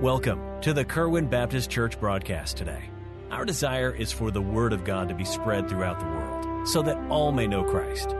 Welcome 0.00 0.62
to 0.62 0.72
the 0.72 0.82
Kerwin 0.82 1.26
Baptist 1.26 1.68
Church 1.68 2.00
broadcast 2.00 2.56
today. 2.56 2.84
Our 3.30 3.44
desire 3.44 3.94
is 3.94 4.10
for 4.10 4.30
the 4.30 4.40
Word 4.40 4.72
of 4.72 4.82
God 4.82 5.10
to 5.10 5.14
be 5.14 5.26
spread 5.26 5.68
throughout 5.68 6.00
the 6.00 6.06
world 6.06 6.66
so 6.66 6.80
that 6.80 6.96
all 7.10 7.32
may 7.32 7.46
know 7.46 7.62
Christ. 7.62 8.14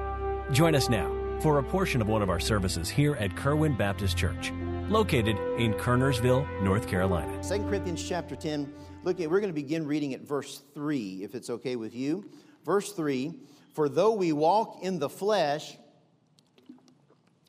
Join 0.52 0.74
us 0.74 0.90
now 0.90 1.10
for 1.40 1.58
a 1.58 1.62
portion 1.62 2.02
of 2.02 2.06
one 2.06 2.20
of 2.20 2.28
our 2.28 2.38
services 2.38 2.90
here 2.90 3.14
at 3.14 3.34
Kerwin 3.34 3.78
Baptist 3.78 4.18
Church, 4.18 4.52
located 4.90 5.38
in 5.58 5.72
Kernersville, 5.72 6.46
North 6.62 6.86
Carolina. 6.86 7.32
2 7.42 7.60
Corinthians 7.60 8.06
chapter 8.06 8.36
10. 8.36 8.70
Look 9.02 9.18
at 9.18 9.30
we're 9.30 9.40
going 9.40 9.48
to 9.48 9.54
begin 9.54 9.86
reading 9.86 10.12
at 10.12 10.20
verse 10.20 10.60
3 10.74 11.22
if 11.24 11.34
it's 11.34 11.48
okay 11.48 11.76
with 11.76 11.94
you. 11.94 12.28
Verse 12.62 12.92
3, 12.92 13.32
for 13.72 13.88
though 13.88 14.12
we 14.12 14.32
walk 14.32 14.80
in 14.82 14.98
the 14.98 15.08
flesh, 15.08 15.78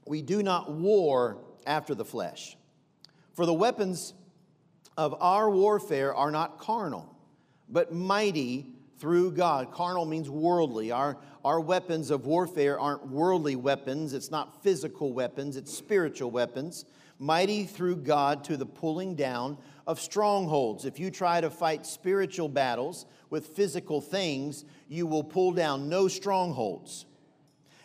we 0.05 0.21
do 0.21 0.41
not 0.41 0.71
war 0.71 1.43
after 1.67 1.93
the 1.93 2.05
flesh. 2.05 2.55
For 3.33 3.45
the 3.45 3.53
weapons 3.53 4.13
of 4.97 5.15
our 5.19 5.49
warfare 5.49 6.13
are 6.13 6.31
not 6.31 6.59
carnal, 6.59 7.15
but 7.69 7.93
mighty 7.93 8.67
through 8.99 9.31
God. 9.31 9.71
Carnal 9.71 10.05
means 10.05 10.29
worldly. 10.29 10.91
Our, 10.91 11.17
our 11.43 11.59
weapons 11.59 12.11
of 12.11 12.25
warfare 12.25 12.79
aren't 12.79 13.07
worldly 13.07 13.55
weapons, 13.55 14.13
it's 14.13 14.31
not 14.31 14.61
physical 14.63 15.13
weapons, 15.13 15.57
it's 15.57 15.73
spiritual 15.73 16.31
weapons. 16.31 16.85
Mighty 17.17 17.65
through 17.65 17.97
God 17.97 18.43
to 18.45 18.57
the 18.57 18.65
pulling 18.65 19.15
down 19.15 19.57
of 19.85 19.99
strongholds. 19.99 20.85
If 20.85 20.99
you 20.99 21.11
try 21.11 21.39
to 21.39 21.51
fight 21.51 21.85
spiritual 21.85 22.49
battles 22.49 23.05
with 23.29 23.47
physical 23.47 24.01
things, 24.01 24.65
you 24.87 25.05
will 25.05 25.23
pull 25.23 25.51
down 25.51 25.87
no 25.87 26.07
strongholds. 26.07 27.05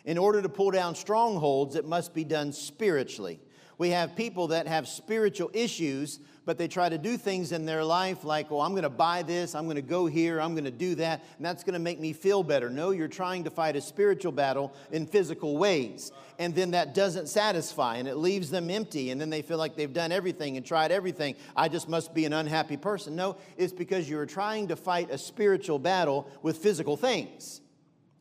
In 0.05 0.17
order 0.17 0.41
to 0.41 0.49
pull 0.49 0.71
down 0.71 0.95
strongholds, 0.95 1.75
it 1.75 1.85
must 1.85 2.13
be 2.13 2.23
done 2.23 2.51
spiritually. 2.51 3.39
We 3.77 3.89
have 3.91 4.15
people 4.15 4.47
that 4.47 4.67
have 4.67 4.87
spiritual 4.87 5.51
issues, 5.53 6.19
but 6.45 6.57
they 6.57 6.67
try 6.67 6.89
to 6.89 6.97
do 6.97 7.15
things 7.17 7.51
in 7.51 7.65
their 7.65 7.83
life 7.83 8.23
like, 8.23 8.51
oh, 8.51 8.61
I'm 8.61 8.71
going 8.71 8.83
to 8.83 8.89
buy 8.89 9.21
this, 9.21 9.53
I'm 9.53 9.65
going 9.65 9.75
to 9.75 9.81
go 9.83 10.07
here, 10.07 10.41
I'm 10.41 10.53
going 10.53 10.63
to 10.63 10.71
do 10.71 10.95
that, 10.95 11.23
and 11.37 11.45
that's 11.45 11.63
going 11.63 11.73
to 11.73 11.79
make 11.79 11.99
me 11.99 12.13
feel 12.13 12.41
better. 12.41 12.69
No, 12.69 12.89
you're 12.89 13.07
trying 13.07 13.43
to 13.43 13.51
fight 13.51 13.75
a 13.75 13.81
spiritual 13.81 14.31
battle 14.31 14.73
in 14.91 15.05
physical 15.05 15.57
ways. 15.57 16.11
And 16.39 16.55
then 16.55 16.71
that 16.71 16.93
doesn't 16.93 17.27
satisfy 17.27 17.97
and 17.97 18.07
it 18.07 18.15
leaves 18.15 18.49
them 18.49 18.69
empty. 18.69 19.09
And 19.11 19.19
then 19.19 19.29
they 19.29 19.41
feel 19.41 19.57
like 19.57 19.75
they've 19.75 19.91
done 19.91 20.11
everything 20.11 20.55
and 20.55 20.65
tried 20.65 20.91
everything. 20.91 21.35
I 21.55 21.67
just 21.67 21.89
must 21.89 22.13
be 22.13 22.25
an 22.25 22.33
unhappy 22.33 22.77
person. 22.77 23.15
No, 23.15 23.37
it's 23.57 23.73
because 23.73 24.09
you're 24.09 24.25
trying 24.25 24.67
to 24.67 24.75
fight 24.75 25.09
a 25.11 25.17
spiritual 25.17 25.79
battle 25.79 26.29
with 26.43 26.57
physical 26.57 26.95
things. 26.95 27.61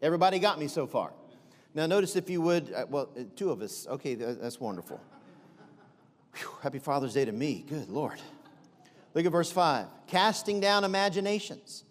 Everybody 0.01 0.39
got 0.39 0.59
me 0.59 0.69
so 0.69 0.87
far? 0.87 1.13
Now, 1.75 1.87
notice 1.87 2.17
if 2.17 2.31
you 2.31 2.41
would, 2.41 2.73
uh, 2.73 2.87
well, 2.89 3.11
uh, 3.19 3.25
two 3.37 3.51
of 3.51 3.61
us. 3.61 3.87
Okay, 3.87 4.15
that's 4.15 4.59
wonderful. 4.59 4.99
Whew, 6.37 6.51
happy 6.63 6.79
Father's 6.79 7.15
Day 7.15 7.25
to 7.25 7.33
me. 7.33 7.65
Good 7.69 7.89
Lord. 7.89 8.21
Look 9.15 9.25
at 9.25 9.33
verse 9.33 9.51
5. 9.51 9.87
Casting 10.07 10.61
down 10.61 10.85
imaginations. 10.85 11.85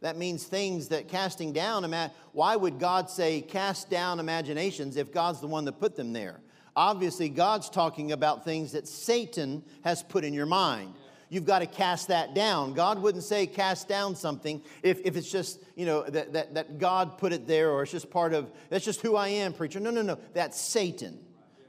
That 0.00 0.16
means 0.16 0.44
things 0.44 0.88
that 0.88 1.08
casting 1.08 1.52
down, 1.52 1.90
why 2.32 2.56
would 2.56 2.78
God 2.78 3.08
say 3.08 3.40
cast 3.40 3.88
down 3.88 4.20
imaginations 4.20 4.96
if 4.96 5.12
God's 5.12 5.40
the 5.40 5.46
one 5.46 5.64
that 5.64 5.80
put 5.80 5.96
them 5.96 6.12
there? 6.12 6.40
Obviously, 6.76 7.28
God's 7.28 7.70
talking 7.70 8.12
about 8.12 8.44
things 8.44 8.72
that 8.72 8.86
Satan 8.88 9.62
has 9.82 10.02
put 10.02 10.24
in 10.24 10.34
your 10.34 10.46
mind. 10.46 10.94
You've 11.30 11.46
got 11.46 11.60
to 11.60 11.66
cast 11.66 12.08
that 12.08 12.34
down. 12.34 12.74
God 12.74 13.00
wouldn't 13.00 13.24
say 13.24 13.46
cast 13.46 13.88
down 13.88 14.14
something 14.14 14.62
if, 14.82 15.00
if 15.04 15.16
it's 15.16 15.30
just, 15.30 15.60
you 15.74 15.86
know, 15.86 16.02
that, 16.02 16.32
that, 16.32 16.54
that 16.54 16.78
God 16.78 17.16
put 17.16 17.32
it 17.32 17.46
there 17.46 17.70
or 17.70 17.82
it's 17.82 17.92
just 17.92 18.10
part 18.10 18.34
of, 18.34 18.50
that's 18.68 18.84
just 18.84 19.00
who 19.00 19.16
I 19.16 19.28
am, 19.28 19.52
preacher. 19.52 19.80
No, 19.80 19.90
no, 19.90 20.02
no. 20.02 20.18
That's 20.32 20.60
Satan. 20.60 21.18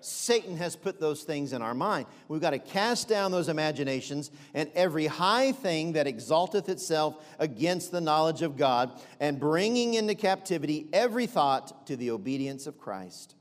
Satan 0.05 0.55
has 0.57 0.75
put 0.75 0.99
those 0.99 1.23
things 1.23 1.51
in 1.51 1.61
our 1.61 1.73
mind. 1.73 2.05
We've 2.27 2.41
got 2.41 2.51
to 2.51 2.59
cast 2.59 3.07
down 3.07 3.31
those 3.31 3.49
imaginations 3.49 4.29
and 4.53 4.69
every 4.75 5.07
high 5.07 5.51
thing 5.51 5.93
that 5.93 6.05
exalteth 6.05 6.69
itself 6.69 7.25
against 7.39 7.91
the 7.91 8.01
knowledge 8.01 8.41
of 8.41 8.55
God, 8.55 8.91
and 9.19 9.39
bringing 9.39 9.95
into 9.95 10.13
captivity 10.13 10.87
every 10.93 11.25
thought 11.25 11.87
to 11.87 11.95
the 11.95 12.11
obedience 12.11 12.67
of 12.67 12.77
Christ, 12.77 13.35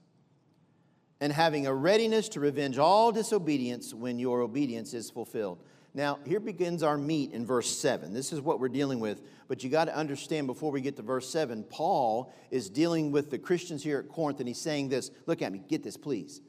and 1.20 1.32
having 1.32 1.66
a 1.66 1.74
readiness 1.74 2.28
to 2.30 2.40
revenge 2.40 2.78
all 2.78 3.12
disobedience 3.12 3.92
when 3.92 4.18
your 4.18 4.40
obedience 4.40 4.94
is 4.94 5.10
fulfilled. 5.10 5.62
Now, 5.96 6.18
here 6.24 6.40
begins 6.40 6.82
our 6.82 6.98
meat 6.98 7.32
in 7.32 7.46
verse 7.46 7.70
7. 7.70 8.12
This 8.12 8.32
is 8.32 8.40
what 8.40 8.58
we're 8.58 8.68
dealing 8.68 8.98
with, 8.98 9.20
but 9.46 9.62
you 9.62 9.70
got 9.70 9.84
to 9.84 9.96
understand 9.96 10.48
before 10.48 10.72
we 10.72 10.80
get 10.80 10.96
to 10.96 11.02
verse 11.02 11.28
7, 11.28 11.62
Paul 11.64 12.32
is 12.50 12.68
dealing 12.68 13.12
with 13.12 13.30
the 13.30 13.38
Christians 13.38 13.84
here 13.84 13.98
at 13.98 14.08
Corinth, 14.08 14.40
and 14.40 14.48
he's 14.48 14.60
saying 14.60 14.88
this. 14.88 15.10
Look 15.26 15.40
at 15.40 15.52
me, 15.52 15.62
get 15.68 15.84
this, 15.84 15.96
please. 15.96 16.40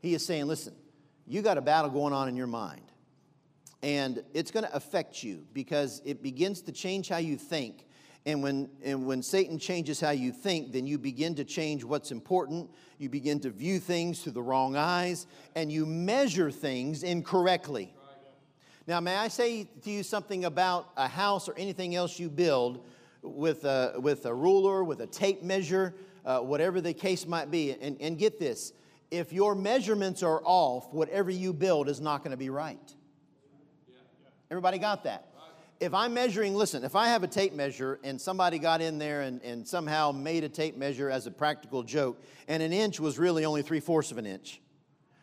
He 0.00 0.14
is 0.14 0.24
saying, 0.24 0.46
listen, 0.46 0.74
you 1.26 1.42
got 1.42 1.58
a 1.58 1.60
battle 1.60 1.90
going 1.90 2.12
on 2.12 2.28
in 2.28 2.36
your 2.36 2.46
mind. 2.46 2.82
And 3.82 4.24
it's 4.34 4.50
going 4.50 4.64
to 4.64 4.74
affect 4.74 5.22
you 5.22 5.44
because 5.52 6.02
it 6.04 6.22
begins 6.22 6.62
to 6.62 6.72
change 6.72 7.08
how 7.08 7.18
you 7.18 7.36
think. 7.36 7.86
And 8.26 8.42
when, 8.42 8.68
and 8.82 9.06
when 9.06 9.22
Satan 9.22 9.58
changes 9.58 10.00
how 10.00 10.10
you 10.10 10.32
think, 10.32 10.72
then 10.72 10.86
you 10.86 10.98
begin 10.98 11.34
to 11.36 11.44
change 11.44 11.84
what's 11.84 12.10
important. 12.10 12.68
You 12.98 13.08
begin 13.08 13.40
to 13.40 13.50
view 13.50 13.78
things 13.78 14.20
through 14.20 14.32
the 14.32 14.42
wrong 14.42 14.76
eyes, 14.76 15.26
and 15.54 15.70
you 15.70 15.86
measure 15.86 16.50
things 16.50 17.04
incorrectly. 17.04 17.94
Now, 18.86 19.00
may 19.00 19.16
I 19.16 19.28
say 19.28 19.68
to 19.82 19.90
you 19.90 20.02
something 20.02 20.44
about 20.44 20.90
a 20.96 21.06
house 21.06 21.48
or 21.48 21.54
anything 21.56 21.94
else 21.94 22.18
you 22.18 22.28
build 22.28 22.84
with 23.22 23.64
a, 23.64 23.94
with 23.98 24.26
a 24.26 24.34
ruler, 24.34 24.82
with 24.82 25.00
a 25.00 25.06
tape 25.06 25.42
measure, 25.42 25.94
uh, 26.24 26.40
whatever 26.40 26.80
the 26.80 26.92
case 26.92 27.26
might 27.26 27.50
be? 27.50 27.72
And, 27.72 27.96
and 28.00 28.18
get 28.18 28.38
this 28.38 28.72
if 29.10 29.32
your 29.32 29.54
measurements 29.54 30.22
are 30.22 30.42
off, 30.44 30.92
whatever 30.92 31.30
you 31.30 31.52
build 31.52 31.88
is 31.88 32.00
not 32.00 32.18
going 32.18 32.32
to 32.32 32.36
be 32.36 32.50
right. 32.50 32.94
Everybody 34.50 34.78
got 34.78 35.04
that? 35.04 35.26
If 35.80 35.94
I'm 35.94 36.12
measuring, 36.12 36.56
listen, 36.56 36.82
if 36.82 36.96
I 36.96 37.08
have 37.08 37.22
a 37.22 37.28
tape 37.28 37.54
measure 37.54 38.00
and 38.02 38.20
somebody 38.20 38.58
got 38.58 38.80
in 38.80 38.98
there 38.98 39.20
and, 39.20 39.40
and 39.42 39.66
somehow 39.66 40.10
made 40.10 40.42
a 40.42 40.48
tape 40.48 40.76
measure 40.76 41.08
as 41.08 41.26
a 41.26 41.30
practical 41.30 41.84
joke, 41.84 42.20
and 42.48 42.62
an 42.62 42.72
inch 42.72 42.98
was 42.98 43.16
really 43.18 43.44
only 43.44 43.62
three 43.62 43.78
fourths 43.78 44.10
of 44.10 44.18
an 44.18 44.26
inch, 44.26 44.60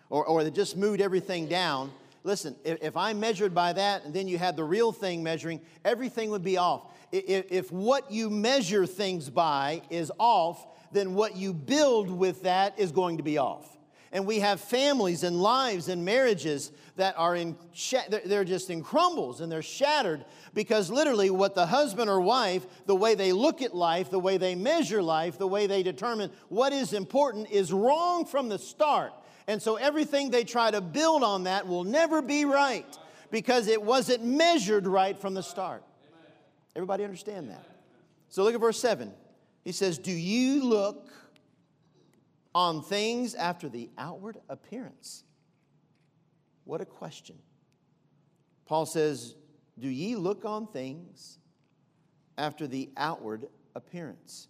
or, 0.09 0.25
or 0.25 0.43
they 0.43 0.51
just 0.51 0.77
moved 0.77 1.01
everything 1.01 1.47
down, 1.47 1.91
listen, 2.23 2.55
if, 2.63 2.81
if 2.81 2.95
I 2.95 3.11
measured 3.11 3.53
by 3.53 3.73
that 3.73 4.05
and 4.05 4.13
then 4.13 4.29
you 4.29 4.37
had 4.37 4.55
the 4.55 4.63
real 4.63 4.93
thing 4.93 5.23
measuring, 5.23 5.59
everything 5.83 6.29
would 6.29 6.43
be 6.43 6.55
off. 6.55 6.93
If, 7.11 7.51
if 7.51 7.71
what 7.71 8.09
you 8.09 8.29
measure 8.29 8.85
things 8.85 9.29
by 9.29 9.81
is 9.89 10.09
off, 10.17 10.65
then 10.93 11.15
what 11.15 11.35
you 11.35 11.53
build 11.53 12.09
with 12.09 12.43
that 12.43 12.79
is 12.79 12.93
going 12.93 13.17
to 13.17 13.23
be 13.23 13.37
off 13.37 13.74
and 14.11 14.25
we 14.25 14.39
have 14.39 14.61
families 14.61 15.23
and 15.23 15.41
lives 15.41 15.89
and 15.89 16.05
marriages 16.05 16.71
that 16.95 17.15
are 17.17 17.35
in 17.35 17.55
they're 18.25 18.43
just 18.43 18.69
in 18.69 18.81
crumbles 18.81 19.41
and 19.41 19.51
they're 19.51 19.61
shattered 19.61 20.23
because 20.53 20.89
literally 20.89 21.29
what 21.29 21.55
the 21.55 21.65
husband 21.65 22.09
or 22.09 22.21
wife 22.21 22.65
the 22.85 22.95
way 22.95 23.15
they 23.15 23.33
look 23.33 23.61
at 23.61 23.75
life 23.75 24.09
the 24.09 24.19
way 24.19 24.37
they 24.37 24.55
measure 24.55 25.01
life 25.01 25.37
the 25.37 25.47
way 25.47 25.67
they 25.67 25.83
determine 25.83 26.31
what 26.49 26.71
is 26.73 26.93
important 26.93 27.49
is 27.49 27.73
wrong 27.73 28.25
from 28.25 28.49
the 28.49 28.59
start. 28.59 29.13
And 29.47 29.61
so 29.61 29.75
everything 29.75 30.31
they 30.31 30.43
try 30.43 30.71
to 30.71 30.81
build 30.81 31.23
on 31.23 31.43
that 31.43 31.67
will 31.67 31.83
never 31.83 32.21
be 32.21 32.45
right 32.45 32.97
because 33.29 33.67
it 33.67 33.81
wasn't 33.81 34.23
measured 34.23 34.87
right 34.87 35.17
from 35.17 35.33
the 35.33 35.43
start. 35.43 35.83
Everybody 36.75 37.03
understand 37.03 37.49
that? 37.49 37.63
So 38.29 38.43
look 38.43 38.55
at 38.55 38.61
verse 38.61 38.79
7 38.79 39.11
he 39.65 39.71
says 39.71 39.97
do 39.97 40.11
you 40.11 40.63
look 40.63 41.09
on 42.55 42.81
things 42.81 43.35
after 43.35 43.67
the 43.67 43.91
outward 43.97 44.37
appearance? 44.47 45.25
What 46.63 46.79
a 46.79 46.85
question. 46.85 47.35
Paul 48.65 48.85
says, 48.85 49.35
Do 49.77 49.89
ye 49.89 50.15
look 50.15 50.45
on 50.45 50.65
things 50.65 51.37
after 52.37 52.65
the 52.65 52.89
outward 52.95 53.45
appearance? 53.75 54.47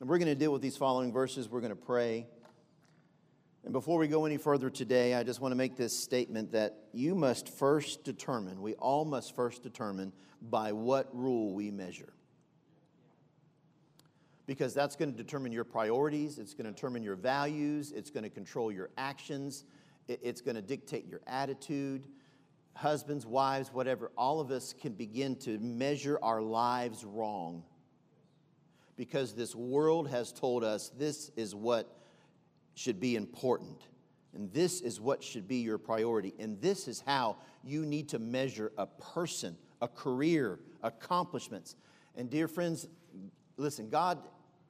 And 0.00 0.08
we're 0.08 0.18
going 0.18 0.28
to 0.28 0.36
deal 0.36 0.52
with 0.52 0.62
these 0.62 0.76
following 0.76 1.12
verses. 1.12 1.48
We're 1.48 1.60
going 1.60 1.70
to 1.70 1.76
pray. 1.76 2.28
And 3.64 3.72
before 3.72 3.98
we 3.98 4.06
go 4.06 4.26
any 4.26 4.36
further 4.36 4.70
today, 4.70 5.14
I 5.14 5.24
just 5.24 5.40
want 5.40 5.52
to 5.52 5.56
make 5.56 5.76
this 5.76 5.98
statement 5.98 6.52
that 6.52 6.76
you 6.92 7.14
must 7.14 7.48
first 7.48 8.04
determine, 8.04 8.62
we 8.62 8.74
all 8.74 9.04
must 9.04 9.34
first 9.34 9.62
determine 9.62 10.12
by 10.40 10.72
what 10.72 11.08
rule 11.14 11.52
we 11.52 11.70
measure 11.70 12.12
because 14.46 14.74
that's 14.74 14.96
going 14.96 15.10
to 15.10 15.16
determine 15.16 15.52
your 15.52 15.64
priorities, 15.64 16.38
it's 16.38 16.54
going 16.54 16.66
to 16.66 16.72
determine 16.72 17.02
your 17.02 17.16
values, 17.16 17.92
it's 17.92 18.10
going 18.10 18.24
to 18.24 18.30
control 18.30 18.70
your 18.70 18.90
actions, 18.98 19.64
it's 20.08 20.40
going 20.40 20.56
to 20.56 20.62
dictate 20.62 21.06
your 21.06 21.20
attitude. 21.26 22.06
Husbands, 22.74 23.24
wives, 23.24 23.72
whatever, 23.72 24.10
all 24.18 24.40
of 24.40 24.50
us 24.50 24.74
can 24.78 24.92
begin 24.92 25.36
to 25.36 25.58
measure 25.58 26.18
our 26.22 26.42
lives 26.42 27.04
wrong 27.04 27.62
because 28.96 29.34
this 29.34 29.54
world 29.54 30.08
has 30.08 30.32
told 30.32 30.64
us 30.64 30.90
this 30.98 31.30
is 31.36 31.54
what 31.54 31.98
should 32.74 33.00
be 33.00 33.16
important. 33.16 33.82
And 34.34 34.52
this 34.52 34.80
is 34.80 35.00
what 35.00 35.22
should 35.22 35.46
be 35.46 35.58
your 35.58 35.78
priority. 35.78 36.34
And 36.38 36.60
this 36.60 36.88
is 36.88 37.00
how 37.00 37.36
you 37.62 37.86
need 37.86 38.08
to 38.10 38.18
measure 38.18 38.72
a 38.76 38.86
person, 38.86 39.56
a 39.80 39.88
career, 39.88 40.58
accomplishments. 40.82 41.76
And 42.16 42.28
dear 42.28 42.48
friends, 42.48 42.88
listen, 43.56 43.88
God 43.88 44.18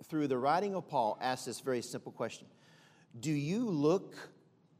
through 0.09 0.29
the 0.29 0.39
writing 0.39 0.75
of 0.75 0.89
Paul, 0.89 1.19
asks 1.21 1.47
this 1.47 1.61
very 1.61 1.83
simple 1.83 2.12
question 2.12 2.47
Do 3.19 3.33
you 3.33 3.69
look 3.69 4.15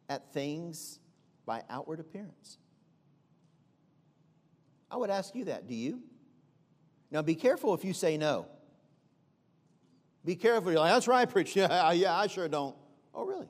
at 0.09 0.33
things 0.33 0.99
by 1.47 1.63
outward 1.69 2.01
appearance? 2.01 2.59
I 4.91 4.97
would 4.97 5.11
ask 5.11 5.35
you 5.35 5.47
that. 5.47 5.67
Do 5.67 5.75
you? 5.75 6.03
Now 7.11 7.23
be 7.23 7.35
careful 7.35 7.75
if 7.75 7.85
you 7.85 7.93
say 7.93 8.17
no. 8.17 8.47
Be 10.25 10.37
careful. 10.37 10.71
You're 10.71 10.81
like, 10.81 10.93
that's 10.93 11.09
right, 11.09 11.29
preach. 11.29 11.55
Yeah, 11.57 11.93
yeah, 11.93 12.17
I 12.17 12.27
sure 12.27 12.49
don't. 12.49 12.77
Oh, 13.15 13.25
really? 13.25 13.49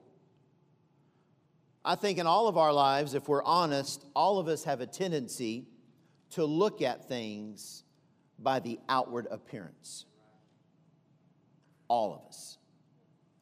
I 1.84 1.94
think 1.94 2.18
in 2.18 2.26
all 2.26 2.48
of 2.48 2.56
our 2.56 2.72
lives, 2.72 3.14
if 3.14 3.28
we're 3.28 3.42
honest, 3.42 4.04
all 4.16 4.38
of 4.38 4.48
us 4.48 4.64
have 4.64 4.80
a 4.80 4.86
tendency 4.86 5.66
to 6.30 6.44
look 6.44 6.82
at 6.82 7.08
things 7.08 7.84
by 8.38 8.58
the 8.58 8.78
outward 8.88 9.26
appearance. 9.30 10.06
All 11.88 12.14
of 12.14 12.26
us. 12.26 12.58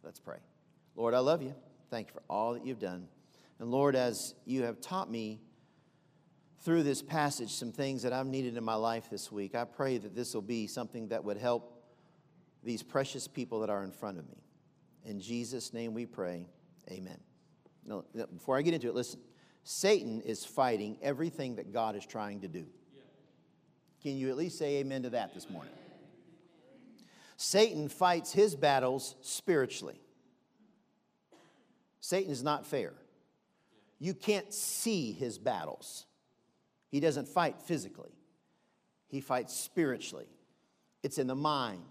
Let's 0.03 0.21
pray. 0.21 0.39
Lord, 0.97 1.15
I 1.15 1.21
love 1.21 1.43
you. 1.43 1.55
Thank 1.91 2.09
you 2.09 2.15
for 2.15 2.23
all 2.29 2.55
that 2.55 2.65
you've 2.67 2.81
done. 2.81 3.07
And 3.59 3.71
Lord, 3.71 3.95
as 3.95 4.35
you 4.45 4.63
have 4.65 4.81
taught 4.81 5.11
me 5.11 5.41
through 6.61 6.83
this 6.83 7.03
passage 7.03 7.51
some 7.51 7.73
things 7.73 8.03
that 8.03 8.13
I've 8.13 8.27
needed 8.27 8.57
in 8.57 8.65
my 8.65 8.75
life 8.75 9.09
this 9.11 9.31
week, 9.31 9.55
I 9.55 9.65
pray 9.65 9.99
that 9.99 10.15
this 10.15 10.35
will 10.35 10.43
be 10.43 10.67
something 10.67 11.09
that 11.09 11.23
would 11.25 11.37
help 11.37 11.85
these 12.65 12.83
precious 12.83 13.29
people 13.29 13.61
that 13.61 13.71
are 13.71 13.85
in 13.85 13.93
front 13.93 14.19
of 14.19 14.29
me. 14.29 14.43
In 15.05 15.21
Jesus' 15.21 15.73
name 15.73 15.95
we 15.95 16.07
pray. 16.07 16.47
Amen. 16.91 17.19
Now, 17.85 18.05
before 18.33 18.57
I 18.57 18.63
get 18.63 18.75
into 18.75 18.89
it, 18.89 18.95
listen. 18.95 19.21
Satan 19.65 20.21
is 20.23 20.45
fighting 20.45 20.99
everything 21.03 21.57
that 21.57 21.73
God 21.73 21.95
is 21.97 22.05
trying 22.05 22.41
to 22.41 22.49
do. 22.49 22.67
Can 24.03 24.17
you 24.17 24.29
at 24.31 24.37
least 24.37 24.59
say 24.59 24.77
amen 24.77 25.03
to 25.05 25.11
that 25.11 25.35
this 25.35 25.49
morning? 25.49 25.73
Satan 27.43 27.89
fights 27.89 28.33
his 28.33 28.55
battles 28.55 29.17
spiritually. 29.21 30.01
Satan 31.99 32.31
is 32.31 32.45
not 32.45 32.65
fair. 32.65 32.93
You 33.99 34.15
can't 34.15 34.55
see 34.55 35.11
his 35.11 35.39
battles. 35.39 36.07
He 36.89 37.01
doesn't 37.01 37.27
fight 37.27 37.61
physically, 37.61 38.13
he 39.09 39.21
fights 39.21 39.57
spiritually. 39.57 40.29
It's 41.03 41.19
in 41.19 41.27
the 41.27 41.35
mind, 41.35 41.83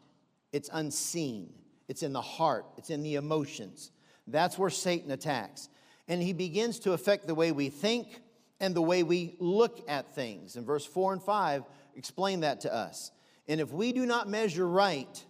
it's 0.53 0.69
unseen, 0.71 1.51
it's 1.89 2.01
in 2.01 2.13
the 2.13 2.21
heart, 2.21 2.65
it's 2.77 2.89
in 2.89 3.03
the 3.03 3.15
emotions. 3.15 3.91
That's 4.27 4.57
where 4.57 4.69
Satan 4.69 5.11
attacks. 5.11 5.67
And 6.07 6.21
he 6.23 6.31
begins 6.31 6.79
to 6.79 6.93
affect 6.93 7.27
the 7.27 7.35
way 7.35 7.51
we 7.51 7.67
think 7.67 8.21
and 8.61 8.73
the 8.73 8.81
way 8.81 9.03
we 9.03 9.35
look 9.39 9.83
at 9.89 10.15
things. 10.15 10.55
In 10.55 10.63
verse 10.63 10.85
4 10.85 11.11
and 11.11 11.21
5, 11.21 11.65
explain 11.97 12.39
that 12.39 12.61
to 12.61 12.73
us. 12.73 13.11
And 13.49 13.59
if 13.59 13.73
we 13.73 13.91
do 13.91 14.05
not 14.05 14.29
measure 14.29 14.65
right, 14.65 15.25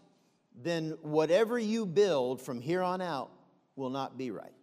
then 0.56 0.98
whatever 1.02 1.58
you 1.58 1.86
build 1.86 2.42
from 2.42 2.62
here 2.62 2.82
on 2.82 3.02
out 3.02 3.32
will 3.76 3.90
not 3.90 4.18
be 4.18 4.32
right. 4.32 4.54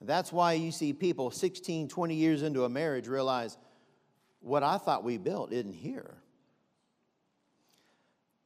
That's 0.00 0.32
why 0.32 0.52
you 0.52 0.70
see 0.70 0.92
people 0.92 1.30
16, 1.30 1.88
20 1.88 2.14
years 2.14 2.42
into 2.42 2.64
a 2.64 2.68
marriage 2.68 3.08
realize 3.08 3.58
what 4.40 4.62
I 4.62 4.78
thought 4.78 5.02
we 5.02 5.18
built 5.18 5.52
isn't 5.52 5.72
here. 5.72 6.18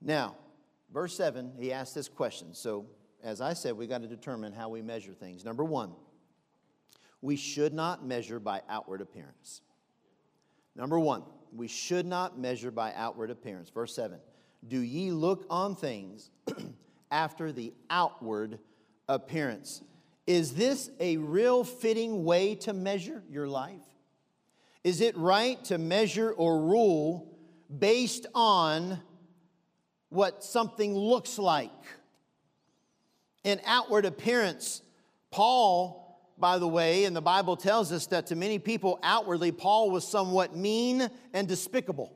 Now, 0.01 0.37
verse 0.93 1.15
7, 1.17 1.53
he 1.59 1.73
asked 1.73 1.95
this 1.95 2.09
question. 2.09 2.55
So, 2.55 2.87
as 3.23 3.41
I 3.41 3.53
said, 3.53 3.77
we 3.77 3.87
got 3.87 4.03
to 4.03 4.09
determine 4.09 4.53
how 4.53 4.69
we 4.69 4.83
measure 4.83 5.13
things. 5.13 5.45
Number 5.45 5.63
one, 5.63 5.93
we 7.21 7.37
should 7.37 7.73
not 7.73 8.05
measure 8.05 8.41
by 8.41 8.63
outward 8.69 9.01
appearance. 9.01 9.61
Number 10.75 10.99
one, 10.99 11.23
we 11.55 11.69
should 11.69 12.07
not 12.07 12.39
measure 12.39 12.71
by 12.71 12.93
outward 12.95 13.31
appearance. 13.31 13.71
Verse 13.71 13.95
7 13.95 14.19
Do 14.67 14.81
ye 14.81 15.11
look 15.11 15.47
on 15.51 15.77
things 15.77 16.31
after 17.11 17.53
the 17.53 17.73
outward 17.91 18.59
appearance? 19.09 19.83
Is 20.27 20.55
this 20.55 20.91
a 21.01 21.17
real 21.17 21.65
fitting 21.65 22.25
way 22.25 22.55
to 22.57 22.73
measure 22.73 23.23
your 23.29 23.49
life? 23.49 23.83
Is 24.85 25.01
it 25.01 25.17
right 25.17 25.63
to 25.65 25.79
measure 25.79 26.33
or 26.33 26.61
rule 26.61 27.37
based 27.77 28.27
on 28.35 29.01
what 30.09 30.45
something 30.45 30.95
looks 30.95 31.39
like? 31.39 31.71
In 33.45 33.61
outward 33.67 34.05
appearance, 34.05 34.83
Paul 35.31 36.03
by 36.43 36.59
the 36.59 36.67
way, 36.67 37.05
and 37.05 37.15
the 37.15 37.23
Bible 37.23 37.57
tells 37.57 37.93
us 37.93 38.07
that 38.07 38.27
to 38.27 38.37
many 38.37 38.59
people 38.59 38.99
outwardly, 39.03 39.53
Paul 39.53 39.91
was 39.91 40.07
somewhat 40.07 40.57
mean 40.57 41.09
and 41.33 41.47
despicable. 41.47 42.13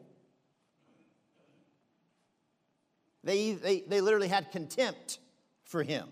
They, 3.27 3.53
they, 3.53 3.81
they 3.81 4.01
literally 4.01 4.29
had 4.29 4.53
contempt 4.53 5.19
for 5.65 5.83
him. 5.83 6.07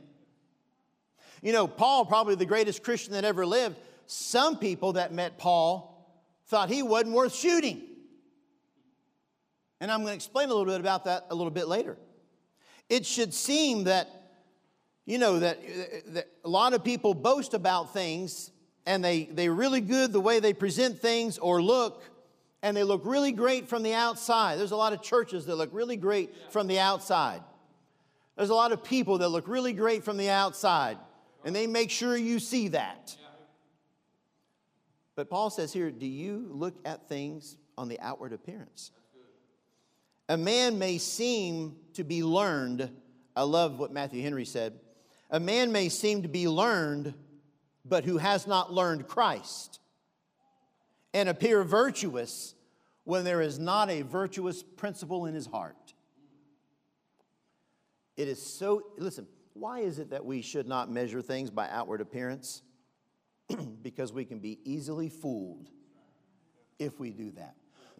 You 1.42 1.52
know, 1.52 1.68
Paul, 1.68 2.04
probably 2.04 2.34
the 2.34 2.44
greatest 2.44 2.82
Christian 2.82 3.12
that 3.12 3.24
ever 3.24 3.46
lived, 3.46 3.76
some 4.06 4.58
people 4.58 4.94
that 4.94 5.12
met 5.12 5.38
Paul 5.38 5.90
thought 6.48 6.68
he 6.68 6.82
wasn't 6.82 7.14
worth 7.14 7.34
shooting. 7.34 7.82
And 9.80 9.92
I'm 9.92 10.00
going 10.00 10.10
to 10.10 10.14
explain 10.14 10.48
a 10.48 10.54
little 10.54 10.64
bit 10.64 10.80
about 10.80 11.04
that 11.04 11.26
a 11.30 11.34
little 11.34 11.52
bit 11.52 11.68
later. 11.68 11.96
It 12.88 13.06
should 13.06 13.32
seem 13.32 13.84
that 13.84 14.08
you 15.06 15.18
know 15.18 15.38
that, 15.38 15.58
that 16.14 16.26
a 16.44 16.48
lot 16.48 16.72
of 16.72 16.82
people 16.82 17.14
boast 17.14 17.54
about 17.54 17.92
things 17.92 18.50
and 18.86 19.04
they, 19.04 19.28
they're 19.30 19.52
really 19.52 19.80
good 19.80 20.12
the 20.12 20.20
way 20.20 20.40
they 20.40 20.52
present 20.52 20.98
things 20.98 21.38
or 21.38 21.62
look, 21.62 22.02
and 22.64 22.74
they 22.74 22.82
look 22.82 23.02
really 23.04 23.30
great 23.30 23.68
from 23.68 23.82
the 23.82 23.92
outside. 23.92 24.58
There's 24.58 24.70
a 24.70 24.76
lot 24.76 24.94
of 24.94 25.02
churches 25.02 25.44
that 25.46 25.56
look 25.56 25.68
really 25.72 25.98
great 25.98 26.34
from 26.50 26.66
the 26.66 26.80
outside. 26.80 27.42
There's 28.36 28.48
a 28.48 28.54
lot 28.54 28.72
of 28.72 28.82
people 28.82 29.18
that 29.18 29.28
look 29.28 29.46
really 29.48 29.74
great 29.74 30.02
from 30.02 30.16
the 30.16 30.30
outside, 30.30 30.96
and 31.44 31.54
they 31.54 31.66
make 31.66 31.90
sure 31.90 32.16
you 32.16 32.38
see 32.38 32.68
that. 32.68 33.14
But 35.14 35.28
Paul 35.28 35.50
says 35.50 35.74
here, 35.74 35.90
do 35.90 36.06
you 36.06 36.48
look 36.50 36.74
at 36.86 37.06
things 37.06 37.58
on 37.76 37.88
the 37.88 38.00
outward 38.00 38.32
appearance? 38.32 38.92
A 40.30 40.38
man 40.38 40.78
may 40.78 40.96
seem 40.96 41.76
to 41.92 42.02
be 42.02 42.24
learned. 42.24 42.88
I 43.36 43.42
love 43.42 43.78
what 43.78 43.92
Matthew 43.92 44.22
Henry 44.22 44.46
said. 44.46 44.80
A 45.30 45.38
man 45.38 45.70
may 45.70 45.90
seem 45.90 46.22
to 46.22 46.28
be 46.28 46.48
learned, 46.48 47.12
but 47.84 48.04
who 48.04 48.16
has 48.16 48.46
not 48.46 48.72
learned 48.72 49.06
Christ, 49.06 49.80
and 51.14 51.28
appear 51.28 51.64
virtuous 51.64 52.54
when 53.04 53.24
there 53.24 53.40
is 53.40 53.58
not 53.58 53.88
a 53.88 54.02
virtuous 54.02 54.62
principle 54.62 55.26
in 55.26 55.34
his 55.34 55.46
heart. 55.46 55.94
It 58.16 58.28
is 58.28 58.42
so, 58.42 58.82
listen, 58.98 59.26
why 59.54 59.80
is 59.80 59.98
it 59.98 60.10
that 60.10 60.24
we 60.24 60.42
should 60.42 60.66
not 60.66 60.90
measure 60.90 61.22
things 61.22 61.50
by 61.50 61.68
outward 61.70 62.00
appearance? 62.00 62.62
because 63.82 64.12
we 64.12 64.24
can 64.24 64.38
be 64.38 64.58
easily 64.64 65.08
fooled 65.08 65.70
if 66.78 66.98
we 66.98 67.10
do 67.10 67.32
that. 67.32 67.54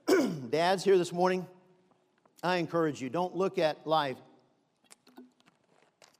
Dads 0.50 0.84
here 0.84 0.98
this 0.98 1.12
morning, 1.12 1.46
I 2.42 2.56
encourage 2.56 3.00
you 3.00 3.10
don't 3.10 3.34
look 3.34 3.58
at 3.58 3.86
life 3.86 4.18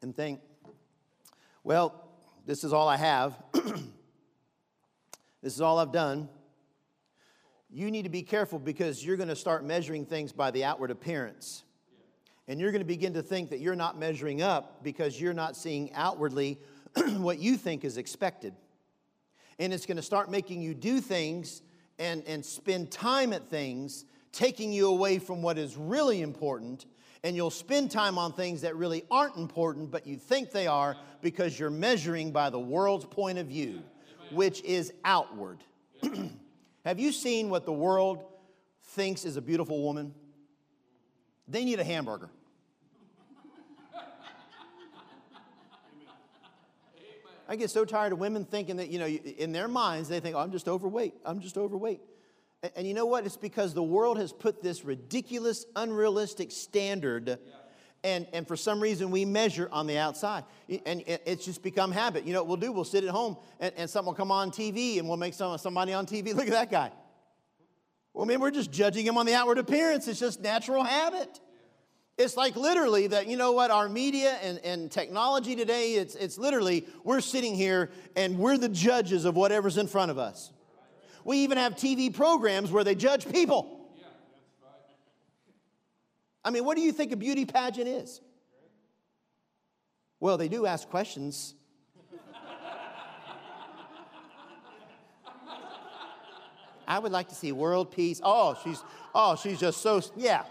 and 0.03 0.15
think, 0.15 0.41
well, 1.63 2.09
this 2.47 2.65
is 2.65 2.73
all 2.73 2.89
I 2.89 2.97
have. 2.97 3.35
this 5.43 5.55
is 5.55 5.61
all 5.61 5.79
I've 5.79 5.93
done. 5.93 6.29
You 7.75 7.91
need 7.91 8.03
to 8.03 8.09
be 8.09 8.23
careful 8.23 8.61
because 8.61 9.05
you're 9.05 9.17
going 9.17 9.31
to 9.31 9.35
start 9.35 9.65
measuring 9.65 10.07
things 10.07 10.31
by 10.31 10.53
the 10.53 10.63
outward 10.63 10.93
appearance. 10.93 11.65
And 12.47 12.61
you're 12.61 12.71
going 12.71 12.83
to 12.83 12.87
begin 12.87 13.15
to 13.15 13.23
think 13.23 13.51
that 13.51 13.59
you're 13.59 13.75
not 13.75 13.99
measuring 13.99 14.43
up 14.43 14.85
because 14.85 15.21
you're 15.21 15.35
not 15.35 15.57
seeing 15.57 15.93
outwardly 15.93 16.61
what 17.17 17.41
you 17.41 17.57
think 17.57 17.85
is 17.85 17.97
expected. 17.97 18.55
And 19.59 19.73
it's 19.73 19.87
going 19.87 19.97
to 19.97 20.05
start 20.05 20.31
making 20.31 20.63
you 20.63 20.73
do 20.73 21.01
things 21.01 21.63
and, 21.99 22.23
and 22.29 22.45
spend 22.45 22.93
time 22.93 23.33
at 23.33 23.49
things, 23.49 24.05
taking 24.31 24.73
you 24.73 24.87
away 24.87 25.19
from 25.19 25.43
what 25.43 25.59
is 25.59 25.77
really 25.77 26.23
important 26.23 26.87
and 27.25 27.35
you'll 27.35 27.51
spend 27.51 27.91
time 27.91 28.19
on 28.19 28.35
things 28.35 28.61
that 28.61 28.77
really 28.77 29.03
aren't 29.11 29.37
important, 29.37 29.91
but 29.91 30.07
you 30.07 30.17
think 30.17 30.53
they 30.53 30.67
are 30.67 30.95
because 31.23 31.59
you're 31.59 31.71
measuring 31.71 32.31
by 32.31 32.51
the 32.51 32.59
world's 32.61 33.07
point 33.07 33.39
of 33.39 33.47
view, 33.47 33.83
which 34.31 34.63
is 34.63 34.93
outward. 35.05 35.59
Have 36.85 37.01
you 37.01 37.13
seen 37.13 37.49
what 37.49 37.65
the 37.65 37.73
world 37.73 38.25
thinks 38.89 39.25
is 39.25 39.37
a 39.37 39.43
beautiful 39.43 39.83
woman? 39.83 40.15
They 41.49 41.65
need 41.65 41.81
a 41.81 41.85
hamburger. 41.85 42.31
I 47.47 47.57
get 47.57 47.71
so 47.71 47.85
tired 47.85 48.13
of 48.13 48.19
women 48.19 48.45
thinking 48.45 48.77
that, 48.77 48.89
you 48.89 48.99
know, 48.99 49.07
in 49.07 49.53
their 49.53 49.69
minds, 49.69 50.09
they 50.09 50.21
think, 50.21 50.35
oh, 50.35 50.39
I'm 50.39 50.51
just 50.51 50.67
overweight. 50.67 51.15
I'm 51.27 51.41
just 51.41 51.59
overweight. 51.59 52.01
And 52.75 52.87
you 52.87 52.95
know 52.95 53.05
what? 53.05 53.27
It's 53.27 53.37
because 53.37 53.75
the 53.75 53.83
world 53.83 54.17
has 54.17 54.33
put 54.33 54.63
this 54.63 54.85
ridiculous, 54.85 55.67
unrealistic 55.77 56.51
standard. 56.51 57.39
And, 58.05 58.27
and 58.35 58.47
for 58.47 58.55
some 58.55 58.81
reason, 58.81 59.11
we 59.11 59.25
measure 59.25 59.67
on 59.73 59.87
the 59.87 59.97
outside. 59.97 60.45
And 60.85 61.03
it's 61.07 61.47
just 61.47 61.63
become 61.63 61.91
habit. 61.91 62.25
You 62.25 62.35
know 62.35 62.43
what 62.43 62.49
we'll 62.49 62.57
do? 62.59 62.71
We'll 62.71 62.85
sit 62.85 63.03
at 63.03 63.09
home 63.09 63.39
and, 63.59 63.73
and 63.79 63.89
something 63.89 64.09
will 64.09 64.15
come 64.15 64.31
on 64.31 64.51
TV 64.51 64.99
and 64.99 65.09
we'll 65.09 65.17
make 65.17 65.33
some, 65.33 65.57
somebody 65.57 65.95
on 65.95 66.05
TV. 66.05 66.27
Look 66.35 66.47
at 66.47 66.53
that 66.53 66.71
guy. 66.71 66.93
Well, 68.13 68.25
I 68.25 68.29
mean, 68.29 68.41
we're 68.41 68.51
just 68.51 68.71
judging 68.71 69.07
him 69.07 69.17
on 69.17 69.25
the 69.25 69.33
outward 69.33 69.57
appearance. 69.57 70.07
It's 70.07 70.21
just 70.21 70.43
natural 70.43 70.85
habit. 70.85 71.41
It's 72.19 72.37
like 72.37 72.57
literally 72.57 73.07
that, 73.09 73.27
you 73.27 73.39
know 73.39 73.53
what, 73.53 73.71
our 73.71 73.89
media 73.89 74.39
and, 74.43 74.59
and 74.59 74.93
technology 74.93 75.57
today, 75.57 75.95
it's, 75.95 76.15
it's 76.15 76.37
literally 76.37 76.87
we're 77.05 77.23
sitting 77.23 77.55
here 77.55 77.91
and 78.15 78.39
we're 78.39 78.59
the 78.59 78.69
judges 78.69 79.25
of 79.25 79.35
whatever's 79.35 79.79
in 79.79 79.89
front 79.89 80.11
of 80.11 80.19
us. 80.19 80.53
We 81.25 81.39
even 81.39 81.57
have 81.57 81.75
TV 81.75 82.15
programs 82.15 82.71
where 82.71 82.85
they 82.85 82.95
judge 82.95 83.27
people. 83.33 83.84
I 86.45 86.51
mean, 86.51 86.65
what 86.65 86.77
do 86.77 86.83
you 86.83 86.93
think 86.93 87.13
a 87.13 87.17
beauty 87.17 87.45
pageant 87.47 87.89
is? 87.89 88.21
Well, 90.21 90.37
they 90.37 90.49
do 90.49 90.67
ask 90.67 90.89
questions. 90.89 91.55
I 96.87 96.99
would 96.99 97.13
like 97.13 97.29
to 97.29 97.35
see 97.35 97.51
world 97.51 97.91
peace. 97.91 98.21
Oh, 98.23 98.59
she's 98.63 98.83
oh, 99.15 99.37
she's 99.37 99.59
just 99.59 99.81
so 99.81 100.03
yeah. 100.17 100.45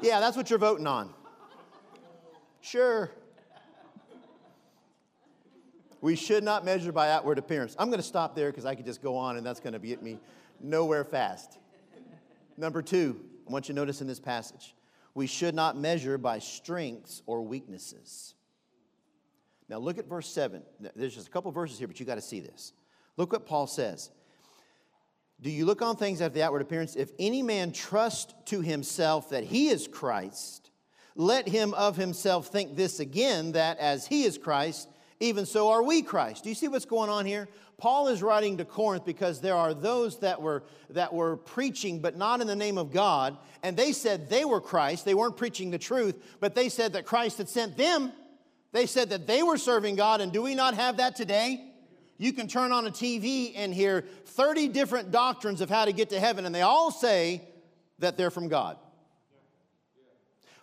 Yeah, 0.00 0.20
that's 0.20 0.36
what 0.36 0.50
you're 0.50 0.58
voting 0.58 0.86
on. 0.86 1.12
Sure. 2.60 3.10
We 6.02 6.16
should 6.16 6.44
not 6.44 6.64
measure 6.64 6.92
by 6.92 7.10
outward 7.10 7.38
appearance. 7.38 7.76
I'm 7.78 7.88
going 7.88 8.00
to 8.00 8.06
stop 8.06 8.34
there 8.34 8.50
because 8.50 8.64
I 8.64 8.74
could 8.74 8.86
just 8.86 9.02
go 9.02 9.16
on 9.16 9.36
and 9.36 9.44
that's 9.44 9.60
going 9.60 9.74
to 9.74 9.78
get 9.78 10.02
me 10.02 10.18
nowhere 10.58 11.04
fast. 11.04 11.58
Number 12.56 12.80
two, 12.80 13.20
I 13.46 13.52
want 13.52 13.68
you 13.68 13.74
to 13.74 13.80
notice 13.80 14.00
in 14.00 14.06
this 14.06 14.20
passage 14.20 14.74
we 15.14 15.26
should 15.26 15.54
not 15.54 15.76
measure 15.76 16.18
by 16.18 16.38
strengths 16.38 17.22
or 17.26 17.42
weaknesses. 17.42 18.34
Now, 19.68 19.78
look 19.78 19.98
at 19.98 20.08
verse 20.08 20.28
7. 20.28 20.62
There's 20.96 21.14
just 21.14 21.28
a 21.28 21.30
couple 21.30 21.52
verses 21.52 21.78
here, 21.78 21.86
but 21.86 22.00
you 22.00 22.06
got 22.06 22.16
to 22.16 22.20
see 22.20 22.40
this. 22.40 22.72
Look 23.16 23.32
what 23.32 23.46
Paul 23.46 23.66
says. 23.66 24.10
Do 25.40 25.50
you 25.50 25.64
look 25.64 25.80
on 25.80 25.96
things 25.96 26.20
after 26.20 26.34
the 26.34 26.42
outward 26.42 26.62
appearance? 26.62 26.96
If 26.96 27.12
any 27.18 27.42
man 27.42 27.72
trust 27.72 28.34
to 28.46 28.60
himself 28.60 29.30
that 29.30 29.44
he 29.44 29.68
is 29.68 29.88
Christ, 29.88 30.70
let 31.14 31.48
him 31.48 31.72
of 31.74 31.96
himself 31.96 32.48
think 32.48 32.76
this 32.76 33.00
again, 33.00 33.52
that 33.52 33.78
as 33.78 34.06
he 34.06 34.24
is 34.24 34.38
Christ, 34.38 34.88
even 35.18 35.46
so 35.46 35.70
are 35.70 35.82
we 35.82 36.02
Christ. 36.02 36.44
Do 36.44 36.48
you 36.48 36.54
see 36.54 36.68
what's 36.68 36.84
going 36.84 37.10
on 37.10 37.26
here? 37.26 37.48
Paul 37.80 38.08
is 38.08 38.22
writing 38.22 38.58
to 38.58 38.64
Corinth 38.64 39.06
because 39.06 39.40
there 39.40 39.56
are 39.56 39.72
those 39.72 40.18
that 40.20 40.40
were, 40.40 40.62
that 40.90 41.12
were 41.12 41.38
preaching, 41.38 42.00
but 42.00 42.16
not 42.16 42.40
in 42.40 42.46
the 42.46 42.54
name 42.54 42.76
of 42.76 42.92
God. 42.92 43.38
And 43.62 43.76
they 43.76 43.92
said 43.92 44.28
they 44.28 44.44
were 44.44 44.60
Christ. 44.60 45.06
They 45.06 45.14
weren't 45.14 45.36
preaching 45.36 45.70
the 45.70 45.78
truth, 45.78 46.22
but 46.40 46.54
they 46.54 46.68
said 46.68 46.92
that 46.92 47.06
Christ 47.06 47.38
had 47.38 47.48
sent 47.48 47.78
them. 47.78 48.12
They 48.72 48.86
said 48.86 49.10
that 49.10 49.26
they 49.26 49.42
were 49.42 49.56
serving 49.56 49.96
God. 49.96 50.20
And 50.20 50.30
do 50.30 50.42
we 50.42 50.54
not 50.54 50.74
have 50.74 50.98
that 50.98 51.16
today? 51.16 51.64
You 52.18 52.34
can 52.34 52.48
turn 52.48 52.70
on 52.70 52.86
a 52.86 52.90
TV 52.90 53.54
and 53.56 53.72
hear 53.72 54.04
30 54.26 54.68
different 54.68 55.10
doctrines 55.10 55.62
of 55.62 55.70
how 55.70 55.86
to 55.86 55.92
get 55.92 56.10
to 56.10 56.20
heaven, 56.20 56.44
and 56.44 56.54
they 56.54 56.60
all 56.60 56.90
say 56.90 57.40
that 57.98 58.18
they're 58.18 58.30
from 58.30 58.48
God. 58.48 58.76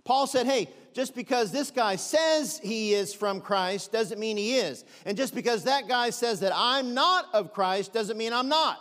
Paul 0.07 0.25
said, 0.25 0.45
hey, 0.45 0.69
just 0.93 1.13
because 1.13 1.51
this 1.51 1.69
guy 1.69 1.97
says 1.97 2.61
he 2.63 2.93
is 2.93 3.13
from 3.13 3.41
Christ 3.41 3.91
doesn't 3.91 4.17
mean 4.17 4.37
he 4.37 4.55
is. 4.55 4.85
And 5.05 5.17
just 5.17 5.35
because 5.35 5.65
that 5.65 5.89
guy 5.89 6.11
says 6.11 6.39
that 6.39 6.53
I'm 6.55 6.93
not 6.93 7.25
of 7.33 7.51
Christ 7.51 7.91
doesn't 7.91 8.17
mean 8.17 8.31
I'm 8.31 8.47
not. 8.47 8.79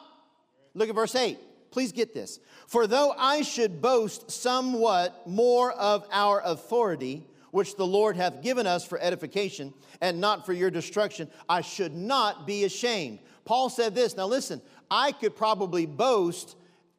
Look 0.75 0.89
at 0.89 0.95
verse 0.95 1.17
8. 1.17 1.37
Please 1.73 1.91
get 1.91 2.15
this. 2.15 2.39
For 2.69 2.87
though 2.87 3.13
I 3.19 3.43
should 3.43 3.83
boast 3.83 4.31
somewhat 4.31 5.27
more 5.27 5.73
of 5.73 6.07
our 6.13 6.43
authority, 6.45 7.27
which 7.51 7.75
the 7.75 7.85
Lord 7.85 8.17
hath 8.17 8.41
given 8.41 8.69
us 8.69 8.87
for 8.87 9.01
edification 9.01 9.75
and 10.01 10.21
not 10.21 10.47
for 10.47 10.53
your 10.53 10.71
destruction, 10.71 11.29
I 11.49 11.61
should 11.61 11.97
not 11.97 12.47
be 12.47 12.63
ashamed. 12.63 13.19
Paul 13.45 13.69
said 13.69 13.97
this. 13.97 14.17
Now 14.17 14.29
listen, 14.29 14.63
I 14.89 15.11
could 15.11 15.35
probably 15.35 15.87
boast 15.87 16.55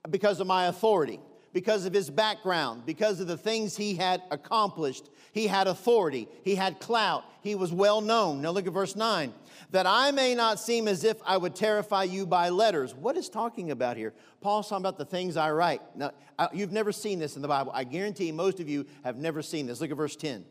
because 0.10 0.42
of 0.42 0.48
my 0.48 0.66
authority 0.66 1.22
because 1.58 1.88
of 1.88 1.94
his 1.94 2.12
background, 2.12 2.86
because 2.86 3.20
of 3.20 3.26
the 3.26 3.36
things 3.36 3.76
he 3.76 3.96
had 3.96 4.22
accomplished. 4.30 5.10
He 5.32 5.48
had 5.48 5.66
authority, 5.66 6.28
he 6.44 6.54
had 6.54 6.80
clout, 6.80 7.24
he 7.42 7.56
was 7.56 7.74
well 7.74 8.00
known. 8.00 8.44
Now 8.44 8.52
look 8.52 8.68
at 8.68 8.74
verse 8.74 8.96
9. 8.96 9.34
That 9.72 9.88
I 9.88 10.12
may 10.12 10.36
not 10.36 10.60
seem 10.60 10.88
as 10.88 11.04
if 11.04 11.18
I 11.26 11.36
would 11.36 11.56
terrify 11.56 12.04
you 12.04 12.28
by 12.28 12.50
letters. 12.50 12.94
What 12.94 13.18
is 13.18 13.28
talking 13.28 13.72
about 13.72 13.98
here? 13.98 14.14
Paul's 14.40 14.70
talking 14.70 14.84
about 14.84 15.00
the 15.00 15.06
things 15.06 15.36
I 15.36 15.50
write. 15.50 15.82
Now, 15.96 16.12
you've 16.54 16.72
never 16.72 16.92
seen 16.92 17.18
this 17.18 17.36
in 17.36 17.42
the 17.42 17.48
Bible. 17.48 17.72
I 17.74 17.86
guarantee 17.86 18.32
most 18.32 18.60
of 18.60 18.70
you 18.70 18.86
have 19.04 19.18
never 19.18 19.42
seen 19.42 19.66
this. 19.66 19.82
Look 19.82 19.90
at 19.90 19.98
verse 19.98 20.16
10. 20.16 20.46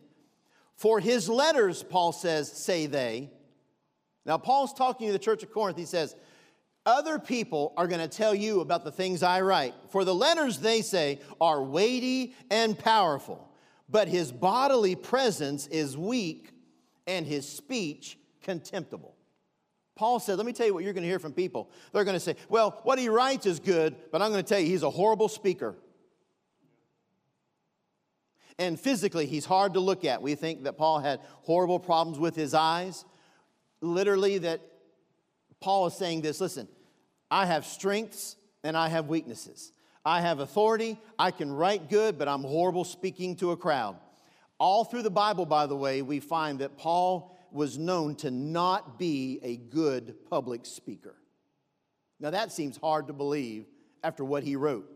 For 0.75 0.99
his 0.99 1.29
letters, 1.29 1.85
Paul 1.85 2.11
says, 2.11 2.51
say 2.51 2.87
they. 2.87 3.31
Now, 4.25 4.39
Paul's 4.39 4.75
talking 4.75 5.07
to 5.07 5.13
the 5.13 5.21
church 5.21 5.45
of 5.45 5.53
Corinth. 5.53 5.79
He 5.79 5.85
says, 5.85 6.17
other 6.87 7.19
people 7.19 7.75
are 7.77 7.89
going 7.89 8.01
to 8.01 8.09
tell 8.09 8.35
you 8.35 8.61
about 8.61 8.85
the 8.85 8.93
things 8.93 9.23
I 9.23 9.41
write. 9.41 9.75
For 9.91 10.05
the 10.05 10.15
letters, 10.15 10.59
they 10.61 10.81
say, 10.81 11.21
are 11.41 11.63
weighty 11.63 12.35
and 12.51 12.79
powerful, 12.79 13.51
but 13.89 14.09
his 14.09 14.31
bodily 14.31 14.95
presence 14.95 15.67
is 15.67 15.99
weak 15.99 16.53
and 17.07 17.27
his 17.27 17.47
speech 17.49 18.17
contemptible. 18.43 19.17
Paul 19.97 20.21
said, 20.21 20.37
Let 20.37 20.47
me 20.47 20.53
tell 20.53 20.67
you 20.67 20.75
what 20.75 20.85
you're 20.85 20.93
going 20.93 21.03
to 21.03 21.09
hear 21.09 21.19
from 21.19 21.33
people. 21.33 21.71
They're 21.93 22.05
going 22.05 22.15
to 22.17 22.21
say, 22.21 22.37
Well, 22.49 22.81
what 22.85 22.99
he 22.99 23.09
writes 23.09 23.47
is 23.47 23.59
good, 23.59 23.97
but 24.13 24.23
I'm 24.23 24.31
going 24.31 24.45
to 24.45 24.49
tell 24.49 24.61
you, 24.61 24.67
he's 24.67 24.83
a 24.83 24.91
horrible 24.91 25.29
speaker. 25.29 25.75
And 28.59 28.79
physically, 28.79 29.27
he's 29.27 29.45
hard 29.45 29.75
to 29.75 29.81
look 29.81 30.05
at. 30.05 30.23
We 30.23 30.35
think 30.35 30.65
that 30.65 30.79
Paul 30.79 31.01
had 31.01 31.21
horrible 31.43 31.79
problems 31.79 32.19
with 32.19 32.35
his 32.35 32.55
eyes. 32.55 33.05
Literally, 33.81 34.39
that 34.39 34.61
Paul 35.61 35.87
is 35.87 35.95
saying 35.95 36.23
this 36.23 36.41
listen, 36.41 36.69
I 37.37 37.45
have 37.45 37.67
strengths 37.67 38.35
and 38.65 38.75
I 38.75 38.89
have 38.89 39.09
weaknesses. 39.09 39.71
I 40.07 40.23
have 40.23 40.39
authority, 40.39 40.99
I 41.19 41.31
can 41.31 41.53
write 41.53 41.91
good, 41.91 42.17
but 42.17 42.29
I'm 42.29 42.41
horrible 42.41 42.83
speaking 42.83 43.37
to 43.37 43.51
a 43.51 43.59
crowd. 43.59 43.97
All 44.57 44.85
through 44.85 45.03
the 45.03 45.11
Bible, 45.11 45.45
by 45.45 45.67
the 45.67 45.77
way, 45.77 46.01
we 46.01 46.19
find 46.19 46.61
that 46.61 46.79
Paul 46.79 47.37
was 47.53 47.77
known 47.77 48.15
to 48.17 48.31
not 48.31 48.99
be 48.99 49.39
a 49.43 49.59
good 49.59 50.15
public 50.31 50.65
speaker. 50.65 51.15
Now, 52.21 52.31
that 52.31 52.53
seems 52.53 52.79
hard 52.79 53.09
to 53.09 53.13
believe 53.13 53.67
after 54.03 54.25
what 54.25 54.43
he 54.43 54.57
wrote. 54.57 54.91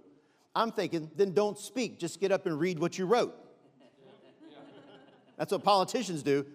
I'm 0.56 0.72
thinking, 0.72 1.10
then 1.16 1.34
don't 1.34 1.58
speak, 1.58 1.98
just 1.98 2.20
get 2.20 2.32
up 2.32 2.46
and 2.46 2.58
read 2.58 2.78
what 2.78 2.96
you 2.96 3.04
wrote. 3.04 3.34
That's 5.36 5.52
what 5.52 5.62
politicians 5.62 6.22
do. 6.22 6.46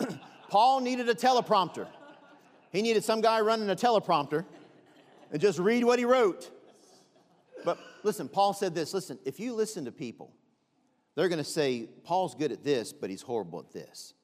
Paul 0.48 0.80
needed 0.80 1.10
a 1.10 1.14
teleprompter. 1.14 1.88
He 2.74 2.82
needed 2.82 3.04
some 3.04 3.20
guy 3.20 3.40
running 3.40 3.70
a 3.70 3.76
teleprompter 3.76 4.44
and 5.30 5.40
just 5.40 5.60
read 5.60 5.84
what 5.84 6.00
he 6.00 6.04
wrote. 6.04 6.50
But 7.64 7.78
listen, 8.02 8.28
Paul 8.28 8.52
said 8.52 8.74
this 8.74 8.92
listen, 8.92 9.16
if 9.24 9.38
you 9.38 9.54
listen 9.54 9.84
to 9.84 9.92
people, 9.92 10.34
they're 11.14 11.28
going 11.28 11.38
to 11.38 11.48
say, 11.48 11.88
Paul's 12.02 12.34
good 12.34 12.50
at 12.50 12.64
this, 12.64 12.92
but 12.92 13.10
he's 13.10 13.22
horrible 13.22 13.60
at 13.60 13.72
this. 13.72 14.14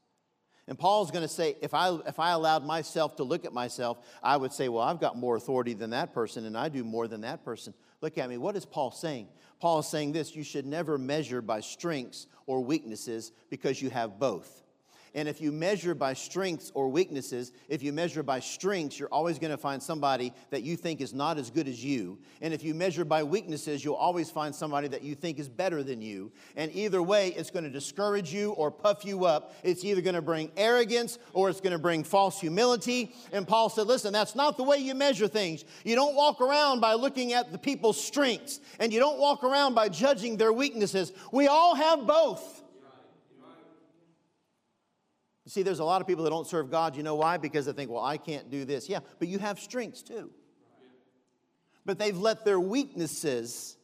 And 0.66 0.76
Paul's 0.76 1.12
going 1.12 1.22
to 1.22 1.28
say, 1.28 1.56
if 1.62 1.74
I, 1.74 1.96
if 2.06 2.18
I 2.18 2.32
allowed 2.32 2.64
myself 2.64 3.16
to 3.16 3.22
look 3.22 3.44
at 3.44 3.52
myself, 3.52 3.98
I 4.20 4.36
would 4.36 4.52
say, 4.52 4.68
well, 4.68 4.82
I've 4.82 5.00
got 5.00 5.16
more 5.16 5.36
authority 5.36 5.74
than 5.74 5.90
that 5.90 6.12
person, 6.12 6.44
and 6.44 6.56
I 6.56 6.68
do 6.68 6.82
more 6.82 7.06
than 7.06 7.20
that 7.20 7.44
person. 7.44 7.72
Look 8.00 8.18
at 8.18 8.28
me. 8.28 8.36
What 8.36 8.56
is 8.56 8.64
Paul 8.64 8.90
saying? 8.90 9.28
Paul 9.60 9.78
is 9.78 9.88
saying 9.88 10.10
this 10.12 10.34
you 10.34 10.42
should 10.42 10.66
never 10.66 10.98
measure 10.98 11.40
by 11.40 11.60
strengths 11.60 12.26
or 12.46 12.62
weaknesses 12.62 13.30
because 13.48 13.80
you 13.80 13.90
have 13.90 14.18
both. 14.18 14.64
And 15.14 15.28
if 15.28 15.40
you 15.40 15.50
measure 15.50 15.94
by 15.94 16.14
strengths 16.14 16.70
or 16.72 16.88
weaknesses, 16.88 17.52
if 17.68 17.82
you 17.82 17.92
measure 17.92 18.22
by 18.22 18.38
strengths, 18.38 18.98
you're 18.98 19.08
always 19.08 19.40
going 19.40 19.50
to 19.50 19.56
find 19.56 19.82
somebody 19.82 20.32
that 20.50 20.62
you 20.62 20.76
think 20.76 21.00
is 21.00 21.12
not 21.12 21.36
as 21.36 21.50
good 21.50 21.66
as 21.66 21.84
you. 21.84 22.18
And 22.40 22.54
if 22.54 22.62
you 22.62 22.74
measure 22.74 23.04
by 23.04 23.24
weaknesses, 23.24 23.84
you'll 23.84 23.94
always 23.94 24.30
find 24.30 24.54
somebody 24.54 24.86
that 24.88 25.02
you 25.02 25.16
think 25.16 25.40
is 25.40 25.48
better 25.48 25.82
than 25.82 26.00
you. 26.00 26.30
And 26.54 26.72
either 26.74 27.02
way, 27.02 27.34
it's 27.36 27.50
going 27.50 27.64
to 27.64 27.70
discourage 27.70 28.32
you 28.32 28.52
or 28.52 28.70
puff 28.70 29.04
you 29.04 29.24
up. 29.24 29.52
It's 29.64 29.84
either 29.84 30.00
going 30.00 30.14
to 30.14 30.22
bring 30.22 30.52
arrogance 30.56 31.18
or 31.32 31.50
it's 31.50 31.60
going 31.60 31.72
to 31.72 31.78
bring 31.78 32.04
false 32.04 32.40
humility. 32.40 33.12
And 33.32 33.48
Paul 33.48 33.68
said, 33.68 33.88
listen, 33.88 34.12
that's 34.12 34.36
not 34.36 34.56
the 34.56 34.62
way 34.62 34.76
you 34.76 34.94
measure 34.94 35.26
things. 35.26 35.64
You 35.84 35.96
don't 35.96 36.14
walk 36.14 36.40
around 36.40 36.80
by 36.80 36.94
looking 36.94 37.32
at 37.32 37.50
the 37.50 37.58
people's 37.58 38.02
strengths, 38.02 38.60
and 38.78 38.92
you 38.92 39.00
don't 39.00 39.18
walk 39.18 39.42
around 39.42 39.74
by 39.74 39.88
judging 39.88 40.36
their 40.36 40.52
weaknesses. 40.52 41.12
We 41.32 41.48
all 41.48 41.74
have 41.74 42.06
both. 42.06 42.59
You 45.50 45.52
see, 45.52 45.62
there's 45.64 45.80
a 45.80 45.84
lot 45.84 46.00
of 46.00 46.06
people 46.06 46.22
that 46.22 46.30
don't 46.30 46.46
serve 46.46 46.70
God. 46.70 46.94
You 46.94 47.02
know 47.02 47.16
why? 47.16 47.36
Because 47.36 47.66
they 47.66 47.72
think, 47.72 47.90
well, 47.90 48.04
I 48.04 48.18
can't 48.18 48.52
do 48.52 48.64
this. 48.64 48.88
Yeah, 48.88 49.00
but 49.18 49.26
you 49.26 49.40
have 49.40 49.58
strengths 49.58 50.00
too. 50.00 50.30
But 51.84 51.98
they've 51.98 52.16
let 52.16 52.44
their 52.44 52.60
weaknesses 52.60 53.76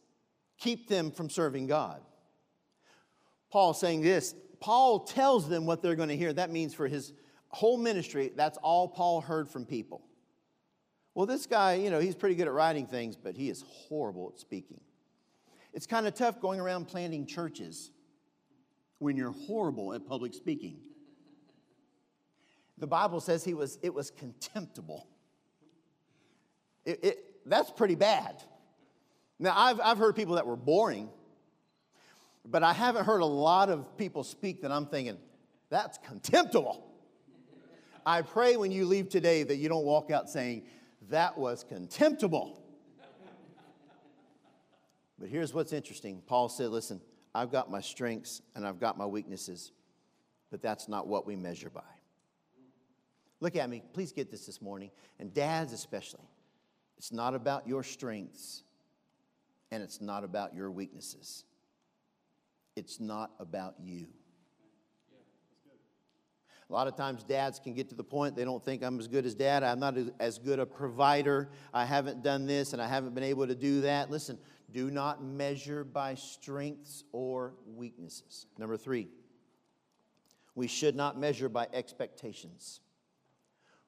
keep 0.59 0.89
them 0.89 1.11
from 1.11 1.29
serving 1.29 1.67
God. 1.67 2.03
Paul 3.51 3.75
saying 3.75 4.03
this 4.03 4.33
Paul 4.61 5.01
tells 5.01 5.49
them 5.49 5.67
what 5.67 5.83
they're 5.83 5.97
going 5.97 6.09
to 6.09 6.17
hear. 6.17 6.33
That 6.33 6.53
means 6.53 6.73
for 6.73 6.87
his 6.87 7.13
whole 7.49 7.79
ministry, 7.79 8.31
that's 8.37 8.59
all 8.59 8.87
Paul 8.87 9.21
heard 9.21 9.49
from 9.49 9.67
people. 9.67 10.05
Well, 11.17 11.27
this 11.27 11.47
guy, 11.47 11.75
you 11.75 11.91
know, 11.91 11.99
he's 11.99 12.15
pretty 12.15 12.37
good 12.37 12.47
at 12.47 12.53
writing 12.53 12.87
things, 12.87 13.17
but 13.17 13.35
he 13.35 13.51
is 13.51 13.65
horrible 13.67 14.31
at 14.33 14.39
speaking. 14.39 14.81
It's 15.73 15.89
kind 15.89 16.07
of 16.07 16.15
tough 16.15 16.41
going 16.41 16.61
around 16.61 16.85
planting 16.85 17.27
churches 17.27 17.91
when 19.01 19.17
you're 19.17 19.33
horrible 19.33 19.95
at 19.95 20.07
public 20.07 20.33
speaking. 20.33 20.77
The 22.79 22.87
Bible 22.87 23.21
says 23.21 23.45
he 23.45 23.55
was, 23.55 23.79
it 23.83 23.93
was 23.93 24.11
contemptible. 24.11 25.09
It, 26.85 27.05
it, 27.05 27.25
that's 27.47 27.71
pretty 27.71 27.95
bad. 27.95 28.43
Now, 29.39 29.55
I've, 29.57 29.81
I've 29.81 29.99
heard 29.99 30.17
people 30.17 30.37
that 30.37 30.47
were 30.47 30.57
boring, 30.57 31.09
but 32.45 32.63
I 32.63 32.73
haven't 32.73 33.05
heard 33.05 33.21
a 33.21 33.27
lot 33.27 33.69
of 33.69 33.97
people 33.97 34.25
speak 34.25 34.63
that 34.63 34.73
I'm 34.73 34.87
thinking, 34.87 35.19
that's 35.69 35.99
contemptible. 35.99 36.87
I 38.05 38.23
pray 38.23 38.57
when 38.57 38.71
you 38.71 38.87
leave 38.87 39.09
today 39.09 39.43
that 39.43 39.57
you 39.57 39.69
don't 39.69 39.85
walk 39.85 40.11
out 40.11 40.31
saying, 40.31 40.63
that 41.11 41.37
was 41.37 41.65
contemptible. 41.65 42.63
but 45.19 45.29
here's 45.29 45.53
what's 45.53 45.73
interesting 45.73 46.23
Paul 46.27 46.49
said, 46.49 46.71
listen, 46.71 47.01
I've 47.35 47.51
got 47.51 47.71
my 47.71 47.81
strengths 47.81 48.43
and 48.55 48.67
I've 48.67 48.79
got 48.79 48.97
my 48.97 49.07
weaknesses, 49.07 49.73
but 50.51 50.63
that's 50.63 50.89
not 50.89 51.07
what 51.07 51.27
we 51.27 51.37
measure 51.37 51.69
by. 51.69 51.83
Look 53.41 53.57
at 53.57 53.69
me. 53.69 53.83
Please 53.93 54.13
get 54.13 54.31
this 54.31 54.47
this 54.47 54.63
morning. 54.63 54.91
And 55.19 55.33
dads, 55.33 55.73
especially. 55.73 56.29
It's 56.97 57.13
not 57.13 57.35
about 57.35 57.69
your 57.69 57.83
strengths 57.83 58.63
and 59.71 59.83
it's 59.83 60.01
not 60.01 60.25
about 60.25 60.55
your 60.55 60.71
weaknesses. 60.71 61.45
It's 62.77 63.01
not 63.01 63.33
about 63.39 63.75
you. 63.83 64.07
A 66.69 66.73
lot 66.73 66.89
of 66.89 66.97
times, 66.97 67.23
dads 67.23 67.61
can 67.61 67.75
get 67.75 67.89
to 67.91 67.95
the 67.95 68.03
point 68.03 68.35
they 68.35 68.45
don't 68.45 68.65
think 68.65 68.83
I'm 68.83 68.99
as 68.99 69.07
good 69.07 69.25
as 69.25 69.35
dad. 69.37 69.63
I'm 69.63 69.79
not 69.79 69.97
as 70.19 70.39
good 70.39 70.59
a 70.59 70.67
provider. 70.67 71.49
I 71.73 71.85
haven't 71.85 72.25
done 72.25 72.45
this 72.45 72.73
and 72.73 72.83
I 72.83 72.89
haven't 72.89 73.15
been 73.15 73.23
able 73.23 73.47
to 73.47 73.55
do 73.55 73.83
that. 73.83 74.11
Listen, 74.11 74.37
do 74.73 74.91
not 74.91 75.23
measure 75.23 75.85
by 75.85 76.17
strengths 76.17 77.05
or 77.13 77.55
weaknesses. 77.67 78.47
Number 78.59 78.77
three, 78.77 79.09
we 80.57 80.67
should 80.67 80.97
not 80.97 81.19
measure 81.19 81.49
by 81.49 81.69
expectations. 81.73 82.81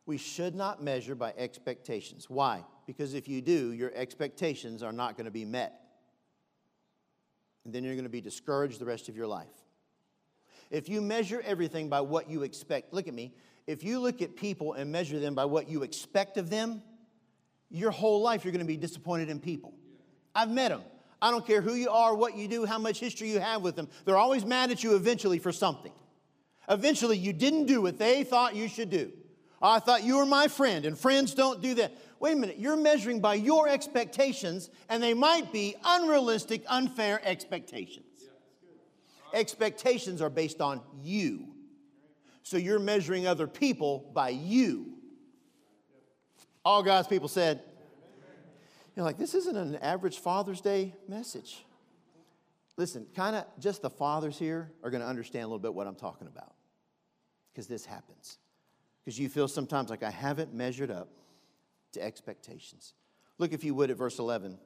We 0.09 0.17
should 0.17 0.55
not 0.55 0.83
measure 0.83 1.15
by 1.15 1.35
expectations. 1.37 2.31
Why? 2.31 2.65
Because 2.87 3.13
if 3.13 3.29
you 3.29 3.43
do, 3.43 3.73
your 3.73 3.93
expectations 3.95 4.83
are 4.83 4.91
not 4.91 5.19
going 5.19 5.27
to 5.27 5.31
be 5.31 5.45
met. 5.45 5.83
And 7.67 7.75
then 7.75 7.85
you're 7.85 7.93
going 7.93 8.05
to 8.05 8.09
be 8.09 8.23
discouraged 8.23 8.79
the 8.79 8.87
rest 8.87 9.11
of 9.11 9.17
your 9.19 9.27
life. 9.27 9.53
If 10.71 10.89
you 10.89 11.03
measure 11.03 11.43
everything 11.45 11.91
by 11.91 12.01
what 12.01 12.31
you 12.31 12.43
expect, 12.43 12.95
look 12.95 13.07
at 13.07 13.13
me. 13.13 13.35
If 13.67 13.85
you 13.85 14.01
look 14.01 14.23
at 14.23 14.35
people 14.35 14.73
and 14.73 14.91
measure 14.91 15.19
them 15.19 15.35
by 15.35 15.45
what 15.45 15.69
you 15.69 15.83
expect 15.83 16.39
of 16.39 16.49
them, 16.49 16.83
your 17.69 17.91
whole 17.91 18.23
life 18.23 18.47
you're 18.47 18.53
going 18.53 18.65
to 18.65 18.67
be 18.67 18.79
disappointed 18.79 19.29
in 19.29 19.39
people. 19.39 19.75
I've 20.35 20.51
met 20.51 20.71
them. 20.71 20.85
I 21.21 21.31
don't 21.31 21.47
care 21.47 21.61
who 21.61 21.75
you 21.75 21.91
are, 21.91 22.15
what 22.15 22.35
you 22.35 22.49
do, 22.49 22.65
how 22.65 22.79
much 22.79 22.99
history 22.99 23.29
you 23.29 23.41
have 23.41 23.61
with 23.61 23.77
them. 23.77 23.91
They're 24.07 24.17
always 24.17 24.47
mad 24.47 24.71
at 24.71 24.83
you 24.83 24.97
eventually 24.97 25.39
for 25.39 25.53
something. 25.53 25.93
Eventually, 26.67 27.19
you 27.19 27.35
didn't 27.35 27.67
do 27.67 27.83
what 27.83 27.99
they 27.99 28.25
thought 28.25 28.57
you 28.57 28.69
should 28.69 28.89
do. 28.89 29.13
I 29.61 29.81
thought 29.81 30.05
you 30.05 30.19
were 30.19 30.27
my 30.27 30.49
friend, 30.49 30.85
and 30.87 30.97
friends 30.97 31.35
don't 31.35 31.61
do 31.61 31.75
that. 31.75 31.93
Wait 32.21 32.33
a 32.33 32.37
minute, 32.37 32.59
you're 32.59 32.77
measuring 32.77 33.21
by 33.21 33.35
your 33.35 33.69
expectations, 33.69 34.71
and 34.89 35.03
they 35.03 35.15
might 35.15 35.53
be 35.53 35.77
unrealistic, 35.85 36.65
unfair 36.69 37.21
expectations 37.25 38.09
expectations 39.33 40.23
are 40.23 40.31
based 40.31 40.61
on 40.61 40.81
you. 41.03 41.49
So 42.43 42.57
you're 42.57 42.79
measuring 42.79 43.27
other 43.27 43.47
people 43.47 44.11
by 44.15 44.31
you. 44.31 44.95
All 46.65 46.83
God's 46.83 47.09
people 47.09 47.29
said, 47.29 47.63
you're 48.97 49.05
like, 49.05 49.19
this 49.19 49.35
isn't 49.35 49.57
an 49.57 49.77
average 49.77 50.19
Father's 50.19 50.61
Day 50.61 50.95
message. 51.09 51.65
Listen, 52.77 53.07
kind 53.15 53.37
of 53.37 53.45
just 53.59 53.83
the 53.83 53.91
fathers 53.91 54.39
here 54.39 54.71
are 54.83 54.91
going 54.91 55.03
to 55.03 55.07
understand 55.07 55.45
a 55.45 55.47
little 55.47 55.59
bit 55.59 55.75
what 55.75 55.87
I'm 55.87 55.95
talking 55.95 56.27
about 56.27 56.55
because 57.53 57.67
this 57.67 57.85
happens. 57.85 58.39
Because 59.09 59.19
you 59.19 59.31
feel 59.31 59.49
sometimes 59.49 59.89
like 59.89 60.03
I 60.03 60.11
haven't 60.11 60.53
measured 60.53 60.91
up 60.91 61.09
to 61.93 62.03
expectations. 62.03 62.93
Look, 63.39 63.55
if 63.55 63.65
you 63.65 63.75
would, 63.75 63.91
at 63.91 63.97
verse 63.97 64.19
11. 64.19 64.59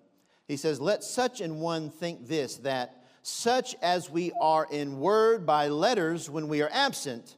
He 0.49 0.57
says, 0.57 0.81
Let 0.81 1.05
such 1.05 1.41
an 1.41 1.61
one 1.61 1.91
think 1.91 2.27
this, 2.27 2.57
that 2.57 3.05
such 3.23 3.77
as 3.83 4.11
we 4.11 4.33
are 4.41 4.67
in 4.69 4.99
word 4.99 5.47
by 5.47 5.69
letters 5.69 6.29
when 6.29 6.49
we 6.49 6.61
are 6.61 6.71
absent, 6.73 7.37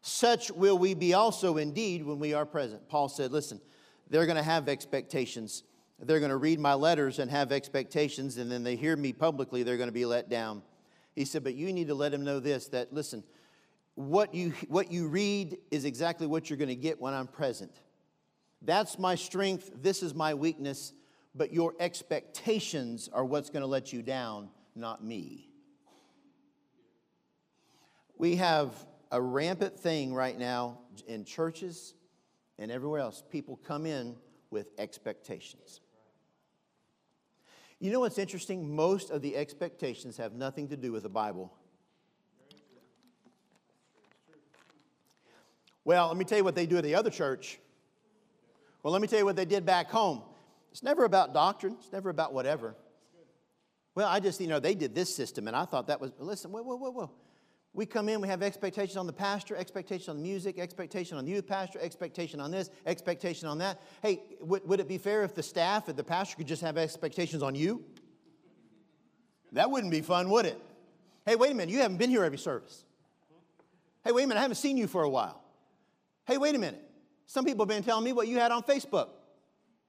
such 0.00 0.50
will 0.50 0.78
we 0.78 0.94
be 0.94 1.12
also 1.12 1.58
indeed 1.58 2.02
when 2.02 2.18
we 2.18 2.32
are 2.32 2.46
present. 2.46 2.88
Paul 2.88 3.10
said, 3.10 3.32
Listen, 3.32 3.60
they're 4.08 4.24
going 4.24 4.38
to 4.38 4.42
have 4.42 4.66
expectations. 4.66 5.62
They're 5.98 6.20
going 6.20 6.30
to 6.30 6.38
read 6.38 6.58
my 6.58 6.72
letters 6.72 7.18
and 7.18 7.30
have 7.30 7.52
expectations, 7.52 8.38
and 8.38 8.50
then 8.50 8.64
they 8.64 8.76
hear 8.76 8.96
me 8.96 9.12
publicly, 9.12 9.62
they're 9.62 9.76
going 9.76 9.90
to 9.90 9.92
be 9.92 10.06
let 10.06 10.30
down. 10.30 10.62
He 11.14 11.26
said, 11.26 11.44
But 11.44 11.54
you 11.54 11.70
need 11.70 11.88
to 11.88 11.94
let 11.94 12.12
them 12.12 12.24
know 12.24 12.40
this 12.40 12.68
that, 12.68 12.94
listen, 12.94 13.24
what 13.96 14.34
you, 14.34 14.52
what 14.68 14.92
you 14.92 15.08
read 15.08 15.58
is 15.70 15.84
exactly 15.84 16.26
what 16.26 16.48
you're 16.48 16.58
going 16.58 16.68
to 16.68 16.76
get 16.76 17.00
when 17.00 17.14
I'm 17.14 17.26
present. 17.26 17.72
That's 18.62 18.98
my 18.98 19.14
strength. 19.14 19.70
This 19.82 20.02
is 20.02 20.14
my 20.14 20.34
weakness. 20.34 20.92
But 21.34 21.52
your 21.52 21.74
expectations 21.80 23.08
are 23.12 23.24
what's 23.24 23.50
going 23.50 23.62
to 23.62 23.66
let 23.66 23.92
you 23.92 24.02
down 24.02 24.50
not 24.74 25.02
me. 25.02 25.48
We 28.18 28.36
have 28.36 28.72
a 29.10 29.20
rampant 29.20 29.78
thing 29.78 30.14
right 30.14 30.38
now 30.38 30.78
in 31.06 31.24
churches 31.24 31.94
and 32.58 32.70
everywhere 32.70 33.00
else. 33.00 33.22
People 33.30 33.58
come 33.66 33.86
in 33.86 34.16
with 34.50 34.68
expectations. 34.78 35.80
You 37.78 37.92
know 37.92 38.00
what's 38.00 38.18
interesting? 38.18 38.74
Most 38.74 39.10
of 39.10 39.22
the 39.22 39.36
expectations 39.36 40.16
have 40.16 40.32
nothing 40.32 40.68
to 40.68 40.76
do 40.76 40.92
with 40.92 41.02
the 41.02 41.10
Bible. 41.10 41.52
Well, 45.86 46.08
let 46.08 46.16
me 46.16 46.24
tell 46.24 46.36
you 46.36 46.42
what 46.42 46.56
they 46.56 46.66
do 46.66 46.78
at 46.78 46.82
the 46.82 46.96
other 46.96 47.10
church. 47.10 47.60
Well, 48.82 48.92
let 48.92 49.00
me 49.00 49.06
tell 49.06 49.20
you 49.20 49.24
what 49.24 49.36
they 49.36 49.44
did 49.44 49.64
back 49.64 49.88
home. 49.88 50.20
It's 50.72 50.82
never 50.82 51.04
about 51.04 51.32
doctrine, 51.32 51.76
it's 51.78 51.92
never 51.92 52.10
about 52.10 52.34
whatever. 52.34 52.74
Well, 53.94 54.08
I 54.08 54.18
just, 54.18 54.40
you 54.40 54.48
know, 54.48 54.58
they 54.58 54.74
did 54.74 54.96
this 54.96 55.14
system, 55.14 55.46
and 55.46 55.56
I 55.56 55.64
thought 55.64 55.86
that 55.86 56.00
was, 56.00 56.10
listen, 56.18 56.50
whoa, 56.50 56.62
whoa, 56.62 56.74
whoa, 56.74 56.90
whoa. 56.90 57.10
We 57.72 57.86
come 57.86 58.08
in, 58.08 58.20
we 58.20 58.26
have 58.26 58.42
expectations 58.42 58.96
on 58.96 59.06
the 59.06 59.12
pastor, 59.12 59.54
expectation 59.54 60.10
on 60.10 60.16
the 60.16 60.24
music, 60.24 60.58
expectation 60.58 61.18
on 61.18 61.24
the 61.24 61.30
youth 61.30 61.46
pastor, 61.46 61.78
expectation 61.80 62.40
on 62.40 62.50
this, 62.50 62.68
expectation 62.84 63.46
on 63.46 63.58
that. 63.58 63.80
Hey, 64.02 64.22
would, 64.40 64.66
would 64.66 64.80
it 64.80 64.88
be 64.88 64.98
fair 64.98 65.22
if 65.22 65.36
the 65.36 65.42
staff 65.42 65.86
and 65.86 65.96
the 65.96 66.04
pastor 66.04 66.36
could 66.36 66.48
just 66.48 66.62
have 66.62 66.76
expectations 66.76 67.44
on 67.44 67.54
you? 67.54 67.84
That 69.52 69.70
wouldn't 69.70 69.92
be 69.92 70.00
fun, 70.00 70.30
would 70.30 70.46
it? 70.46 70.60
Hey, 71.24 71.36
wait 71.36 71.52
a 71.52 71.54
minute, 71.54 71.72
you 71.72 71.78
haven't 71.78 71.98
been 71.98 72.10
here 72.10 72.24
every 72.24 72.38
service. 72.38 72.84
Hey, 74.04 74.10
wait 74.10 74.24
a 74.24 74.26
minute, 74.26 74.40
I 74.40 74.42
haven't 74.42 74.56
seen 74.56 74.76
you 74.76 74.88
for 74.88 75.04
a 75.04 75.08
while. 75.08 75.44
Hey, 76.26 76.38
wait 76.38 76.54
a 76.54 76.58
minute. 76.58 76.82
Some 77.26 77.44
people 77.44 77.64
have 77.64 77.68
been 77.68 77.82
telling 77.82 78.04
me 78.04 78.12
what 78.12 78.28
you 78.28 78.38
had 78.38 78.52
on 78.52 78.62
Facebook. 78.62 79.08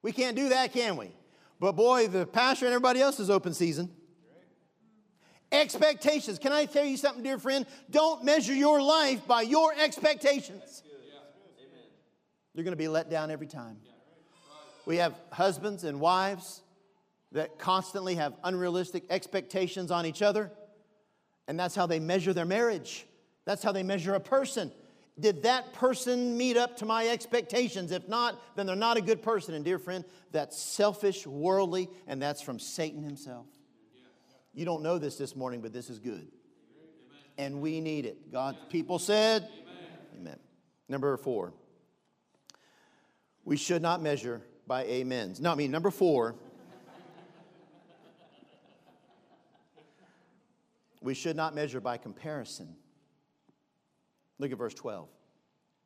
We 0.01 0.11
can't 0.11 0.35
do 0.35 0.49
that, 0.49 0.71
can 0.71 0.97
we? 0.97 1.11
But 1.59 1.73
boy, 1.73 2.07
the 2.07 2.25
pastor 2.25 2.65
and 2.65 2.73
everybody 2.73 3.01
else 3.01 3.19
is 3.19 3.29
open 3.29 3.53
season. 3.53 3.89
Expectations. 5.51 6.39
Can 6.39 6.51
I 6.51 6.65
tell 6.65 6.85
you 6.85 6.97
something, 6.97 7.23
dear 7.23 7.39
friend? 7.39 7.65
Don't 7.89 8.23
measure 8.23 8.53
your 8.53 8.81
life 8.81 9.25
by 9.25 9.41
your 9.41 9.73
expectations. 9.73 10.83
You're 12.53 12.63
going 12.63 12.73
to 12.73 12.77
be 12.77 12.87
let 12.87 13.09
down 13.09 13.31
every 13.31 13.47
time. 13.47 13.77
We 14.85 14.97
have 14.97 15.15
husbands 15.31 15.83
and 15.83 15.99
wives 15.99 16.61
that 17.31 17.59
constantly 17.59 18.15
have 18.15 18.33
unrealistic 18.43 19.03
expectations 19.09 19.91
on 19.91 20.05
each 20.05 20.21
other, 20.21 20.51
and 21.47 21.59
that's 21.59 21.75
how 21.75 21.87
they 21.87 21.99
measure 21.99 22.33
their 22.33 22.45
marriage. 22.45 23.05
That's 23.45 23.63
how 23.63 23.71
they 23.71 23.83
measure 23.83 24.15
a 24.15 24.19
person. 24.19 24.71
Did 25.19 25.43
that 25.43 25.73
person 25.73 26.37
meet 26.37 26.57
up 26.57 26.77
to 26.77 26.85
my 26.85 27.07
expectations? 27.07 27.91
If 27.91 28.07
not, 28.07 28.39
then 28.55 28.67
they're 28.67 28.75
not 28.75 28.97
a 28.97 29.01
good 29.01 29.23
person. 29.23 29.55
And, 29.55 29.65
dear 29.65 29.79
friend, 29.79 30.05
that's 30.31 30.61
selfish, 30.61 31.25
worldly, 31.25 31.89
and 32.05 32.21
that's 32.21 32.41
from 32.41 32.59
Satan 32.59 33.03
himself. 33.03 33.47
You 34.53 34.65
don't 34.65 34.83
know 34.83 34.99
this 34.99 35.17
this 35.17 35.35
morning, 35.35 35.61
but 35.61 35.73
this 35.73 35.89
is 35.89 35.99
good. 35.99 36.27
And 37.37 37.61
we 37.61 37.81
need 37.81 38.05
it. 38.05 38.31
God, 38.31 38.55
people 38.69 38.99
said, 38.99 39.47
Amen. 39.61 40.19
Amen. 40.19 40.39
Number 40.89 41.17
four, 41.17 41.53
we 43.43 43.57
should 43.57 43.81
not 43.81 44.01
measure 44.01 44.41
by 44.67 44.85
amens. 44.85 45.39
No, 45.39 45.51
I 45.51 45.55
mean, 45.55 45.71
number 45.71 45.91
four, 45.91 46.35
we 51.01 51.13
should 51.13 51.35
not 51.35 51.55
measure 51.55 51.79
by 51.79 51.97
comparison. 51.97 52.75
Look 54.39 54.51
at 54.51 54.57
verse 54.57 54.73
12. 54.73 55.07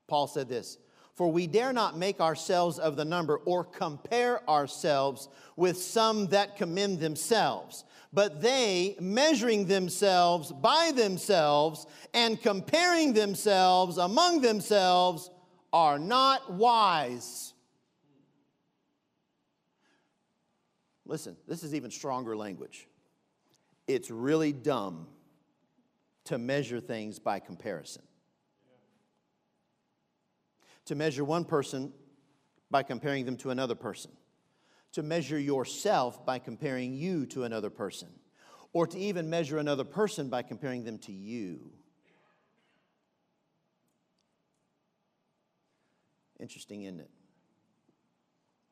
Paul 0.08 0.28
said 0.28 0.50
this 0.50 0.78
For 1.16 1.32
we 1.32 1.48
dare 1.48 1.74
not 1.74 1.98
make 1.98 2.20
ourselves 2.20 2.80
of 2.80 2.96
the 2.96 3.06
number 3.06 3.38
or 3.38 3.64
compare 3.64 4.48
ourselves 4.50 5.30
with 5.56 5.78
some 5.78 6.28
that 6.28 6.58
commend 6.58 7.00
themselves 7.00 7.86
but 8.14 8.42
they, 8.42 8.96
measuring 9.00 9.66
themselves 9.66 10.52
by 10.52 10.92
themselves 10.94 11.86
and 12.14 12.42
comparing 12.42 13.14
themselves 13.14 13.98
among 13.98 14.42
themselves, 14.42 15.30
are 15.72 15.98
not 15.98 16.52
wise. 16.52 17.54
Listen, 21.06 21.38
this 21.48 21.64
is 21.64 21.74
even 21.74 21.90
stronger 21.90 22.36
language. 22.36 22.88
It's 23.88 24.12
really 24.12 24.52
dumb 24.52 25.08
to 26.26 26.38
measure 26.38 26.82
things 26.82 27.20
by 27.20 27.40
comparison. 27.40 28.04
To 30.86 30.96
measure 30.96 31.24
one 31.24 31.46
person 31.46 31.94
by 32.70 32.84
comparing 32.84 33.26
them 33.26 33.38
to 33.38 33.50
another 33.50 33.76
person 33.76 34.12
to 34.94 35.04
measure 35.04 35.39
yourself 35.39 36.26
by 36.26 36.39
comparing 36.39 36.94
you 36.94 37.26
to 37.28 37.44
another 37.44 37.70
person, 37.70 38.10
or 38.74 38.86
to 38.88 38.98
even 39.00 39.30
measure 39.30 39.58
another 39.58 39.84
person 39.84 40.30
by 40.30 40.41
comparing 40.41 40.84
them 40.84 40.98
to 41.00 41.12
you. 41.12 41.72
Interesting, 46.39 46.84
isn't 46.84 47.00
it? 47.00 47.10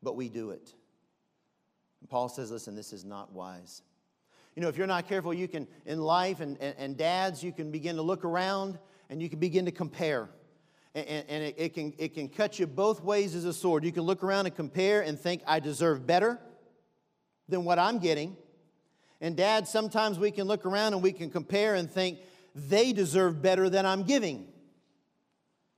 But 0.02 0.16
we 0.16 0.30
do 0.30 0.52
it. 0.52 0.74
And 2.02 2.10
Paul 2.10 2.30
says, 2.30 2.52
listen, 2.52 2.76
this 2.76 2.94
is 2.94 3.06
not 3.06 3.32
wise. 3.32 3.82
You 4.56 4.62
know, 4.62 4.70
if 4.70 4.78
you're 4.78 4.88
not 4.88 5.08
careful, 5.08 5.34
you 5.34 5.48
can, 5.48 5.68
in 5.86 6.02
life, 6.02 6.40
and, 6.40 6.58
and, 6.60 6.76
and 6.78 6.98
dads, 6.98 7.44
you 7.44 7.52
can 7.52 7.72
begin 7.72 7.96
to 7.98 8.02
look 8.02 8.26
around 8.26 8.80
and 9.10 9.22
you 9.22 9.30
can 9.30 9.40
begin 9.40 9.66
to 9.66 9.72
compare. 9.72 10.30
And, 10.96 11.26
and 11.30 11.44
it, 11.44 11.56
it, 11.58 11.74
can, 11.74 11.94
it 11.98 12.14
can 12.14 12.30
cut 12.30 12.60
you 12.60 12.68
both 12.68 13.04
ways 13.04 13.36
as 13.36 13.46
a 13.46 13.54
sword. 13.54 13.84
You 13.84 13.92
can 13.92 14.04
look 14.04 14.24
around 14.24 14.48
and 14.48 14.56
compare 14.56 15.02
and 15.02 15.20
think, 15.20 15.42
I 15.46 15.60
deserve 15.60 16.08
better 16.08 16.40
than 17.48 17.64
what 17.64 17.80
I'm 17.80 18.00
getting. 18.00 18.36
And 19.22 19.36
dad, 19.36 19.68
sometimes 19.68 20.18
we 20.18 20.32
can 20.32 20.48
look 20.48 20.66
around 20.66 20.94
and 20.94 21.04
we 21.04 21.12
can 21.12 21.30
compare 21.30 21.76
and 21.76 21.90
think, 21.90 22.20
they 22.56 22.94
deserve 22.94 23.42
better 23.42 23.70
than 23.70 23.86
I'm 23.86 24.04
giving. 24.04 24.48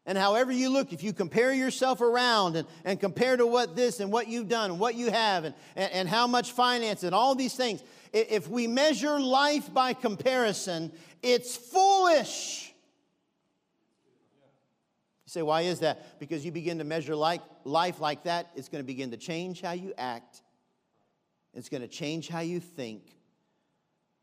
And 0.06 0.18
however 0.18 0.52
you 0.52 0.70
look, 0.70 0.94
if 0.94 1.04
you 1.04 1.14
compare 1.14 1.54
yourself 1.54 2.02
around 2.02 2.56
and, 2.56 2.68
and 2.84 3.00
compare 3.00 3.38
to 3.38 3.46
what 3.46 3.76
this 3.76 4.00
and 4.00 4.12
what 4.12 4.28
you've 4.28 4.48
done 4.48 4.72
and 4.72 4.80
what 4.80 4.96
you 4.96 5.12
have 5.12 5.44
and, 5.46 5.54
and, 5.76 5.92
and 5.92 6.10
how 6.10 6.26
much 6.26 6.54
finance 6.54 7.04
and 7.04 7.14
all 7.14 7.36
these 7.36 7.54
things, 7.54 7.84
if 8.12 8.48
we 8.48 8.68
measure 8.68 9.20
life 9.20 9.72
by 9.72 9.94
comparison, 9.94 10.92
it's 11.22 11.56
foolish. 11.56 12.71
Say, 15.32 15.42
why 15.42 15.62
is 15.62 15.80
that? 15.80 16.20
Because 16.20 16.44
you 16.44 16.52
begin 16.52 16.80
to 16.80 16.84
measure 16.84 17.16
like, 17.16 17.40
life 17.64 18.02
like 18.02 18.26
that, 18.26 18.52
it's 18.54 18.68
going 18.68 18.84
to 18.84 18.86
begin 18.86 19.12
to 19.12 19.18
change 19.18 19.62
how 19.62 19.72
you 19.72 19.94
act, 19.98 20.42
it's 21.54 21.70
going 21.70 21.80
to 21.80 21.88
change 21.88 22.28
how 22.28 22.42
you 22.42 22.60
think, 22.60 23.16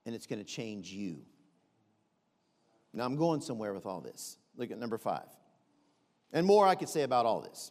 and 0.05 0.15
it's 0.15 0.27
going 0.27 0.39
to 0.39 0.45
change 0.45 0.93
you. 0.93 1.23
Now, 2.93 3.07
I'm 3.07 3.17
going 3.17 3.41
somewhere 3.41 3.73
with 3.73 3.87
all 3.87 4.03
this. 4.03 4.37
Look 4.59 4.71
at 4.71 4.77
number 4.77 4.99
five. 4.99 5.25
And 6.31 6.47
more 6.47 6.67
I 6.67 6.75
could 6.75 6.91
say 6.91 7.05
about 7.05 7.25
all 7.25 7.41
this. 7.41 7.71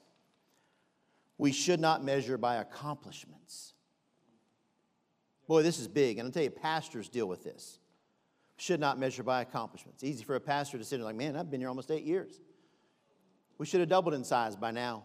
We 1.38 1.52
should 1.52 1.80
not 1.80 2.04
measure 2.04 2.40
by 2.40 2.56
accomplishments. 2.56 3.74
Boy, 5.48 5.62
this 5.62 5.78
is 5.78 5.88
big. 5.88 6.18
And 6.18 6.26
I'll 6.26 6.32
tell 6.32 6.42
you, 6.42 6.50
pastors 6.50 7.08
deal 7.08 7.28
with 7.28 7.44
this. 7.44 7.78
Should 8.56 8.80
not 8.80 8.98
measure 8.98 9.22
by 9.22 9.42
accomplishments. 9.42 10.04
Easy 10.04 10.24
for 10.24 10.34
a 10.34 10.40
pastor 10.40 10.80
to 10.80 10.84
sit 10.84 10.98
there 10.98 11.06
like, 11.06 11.16
man, 11.16 11.36
I've 11.36 11.52
been 11.52 11.60
here 11.60 11.70
almost 11.70 11.92
eight 11.92 12.04
years. 12.04 12.42
We 13.58 13.66
should 13.66 13.80
have 13.80 13.90
doubled 13.90 14.14
in 14.14 14.24
size 14.24 14.56
by 14.56 14.72
now. 14.72 15.04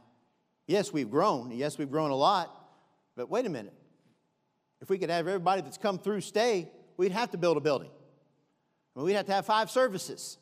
Yes, 0.66 0.92
we've 0.92 1.10
grown. 1.10 1.50
Yes, 1.50 1.78
we've 1.78 1.90
grown 1.90 2.10
a 2.10 2.16
lot. 2.16 2.54
But 3.16 3.30
wait 3.30 3.46
a 3.46 3.50
minute. 3.50 3.74
If 4.80 4.90
we 4.90 4.98
could 4.98 5.10
have 5.10 5.28
everybody 5.28 5.62
that's 5.62 5.78
come 5.78 5.98
through 5.98 6.22
stay, 6.22 6.70
we'd 6.96 7.12
have 7.12 7.30
to 7.30 7.38
build 7.38 7.56
a 7.56 7.60
building. 7.60 7.90
we'd 8.94 9.14
have 9.14 9.26
to 9.26 9.32
have 9.32 9.46
five 9.46 9.70
services. 9.70 10.38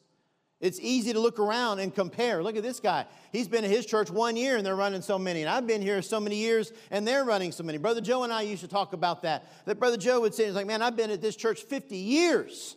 It's 0.60 0.78
easy 0.78 1.14
to 1.14 1.20
look 1.20 1.38
around 1.38 1.78
and 1.78 1.94
compare. 1.94 2.42
Look 2.42 2.56
at 2.56 2.62
this 2.62 2.80
guy. 2.80 3.06
He's 3.32 3.48
been 3.48 3.64
at 3.64 3.70
his 3.70 3.86
church 3.86 4.10
one 4.10 4.36
year 4.36 4.58
and 4.58 4.66
they're 4.66 4.76
running 4.76 5.00
so 5.00 5.18
many. 5.18 5.40
And 5.40 5.48
I've 5.48 5.66
been 5.66 5.80
here 5.80 6.02
so 6.02 6.20
many 6.20 6.36
years 6.36 6.70
and 6.90 7.08
they're 7.08 7.24
running 7.24 7.50
so 7.50 7.64
many. 7.64 7.78
Brother 7.78 8.02
Joe 8.02 8.24
and 8.24 8.32
I 8.32 8.42
used 8.42 8.60
to 8.60 8.68
talk 8.68 8.92
about 8.92 9.22
that. 9.22 9.46
That 9.64 9.78
Brother 9.78 9.96
Joe 9.96 10.20
would 10.20 10.34
say, 10.34 10.46
he's 10.46 10.54
like, 10.54 10.66
man, 10.66 10.82
I've 10.82 10.96
been 10.96 11.10
at 11.10 11.22
this 11.22 11.34
church 11.34 11.62
50 11.62 11.96
years. 11.96 12.76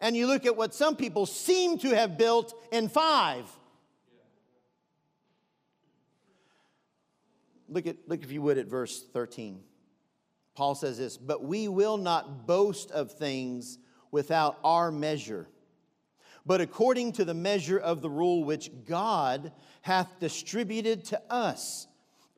And 0.00 0.16
you 0.16 0.26
look 0.26 0.46
at 0.46 0.56
what 0.56 0.74
some 0.74 0.96
people 0.96 1.26
seem 1.26 1.76
to 1.78 1.90
have 1.90 2.16
built 2.16 2.54
in 2.72 2.88
five. 2.88 3.44
Look 7.70 7.86
at 7.86 7.96
look 8.06 8.22
if 8.22 8.30
you 8.30 8.42
would 8.42 8.58
at 8.58 8.66
verse 8.66 9.02
13. 9.12 9.62
Paul 10.54 10.74
says 10.74 10.98
this, 10.98 11.16
but 11.16 11.42
we 11.42 11.68
will 11.68 11.96
not 11.96 12.46
boast 12.46 12.90
of 12.90 13.12
things 13.12 13.78
without 14.10 14.58
our 14.62 14.90
measure 14.90 15.48
but 16.46 16.60
according 16.60 17.12
to 17.12 17.24
the 17.24 17.34
measure 17.34 17.78
of 17.78 18.00
the 18.00 18.10
rule 18.10 18.44
which 18.44 18.70
God 18.86 19.52
hath 19.82 20.18
distributed 20.18 21.04
to 21.06 21.22
us, 21.30 21.86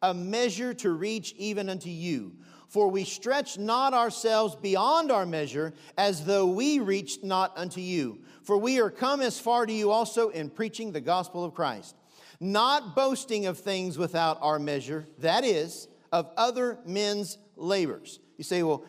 a 0.03 0.13
measure 0.13 0.75
to 0.75 0.91
reach 0.91 1.35
even 1.37 1.69
unto 1.69 1.91
you. 1.91 2.37
For 2.69 2.89
we 2.89 3.05
stretch 3.05 3.59
not 3.59 3.93
ourselves 3.93 4.57
beyond 4.57 5.13
our 5.13 5.27
measure, 5.27 5.75
as 5.99 6.25
though 6.25 6.47
we 6.47 6.79
reached 6.79 7.23
not 7.23 7.57
unto 7.57 7.81
you. 7.81 8.21
For 8.43 8.57
we 8.57 8.81
are 8.81 8.91
come 8.91 9.21
as 9.21 9.39
far 9.39 9.67
to 9.67 9.73
you 9.73 9.91
also 9.91 10.31
in 10.31 10.49
preaching 10.49 10.91
the 10.91 11.01
gospel 11.01 11.45
of 11.45 11.55
Christ, 11.55 11.95
not 12.43 12.97
boasting 12.97 13.47
of 13.47 13.57
things 13.57 13.97
without 13.97 14.37
our 14.43 14.59
measure, 14.59 15.07
that 15.19 15.45
is, 15.45 15.87
of 16.11 16.29
other 16.37 16.79
men's 16.85 17.39
labors. 17.57 18.19
You 18.37 18.43
say, 18.43 18.65
well, 18.65 18.85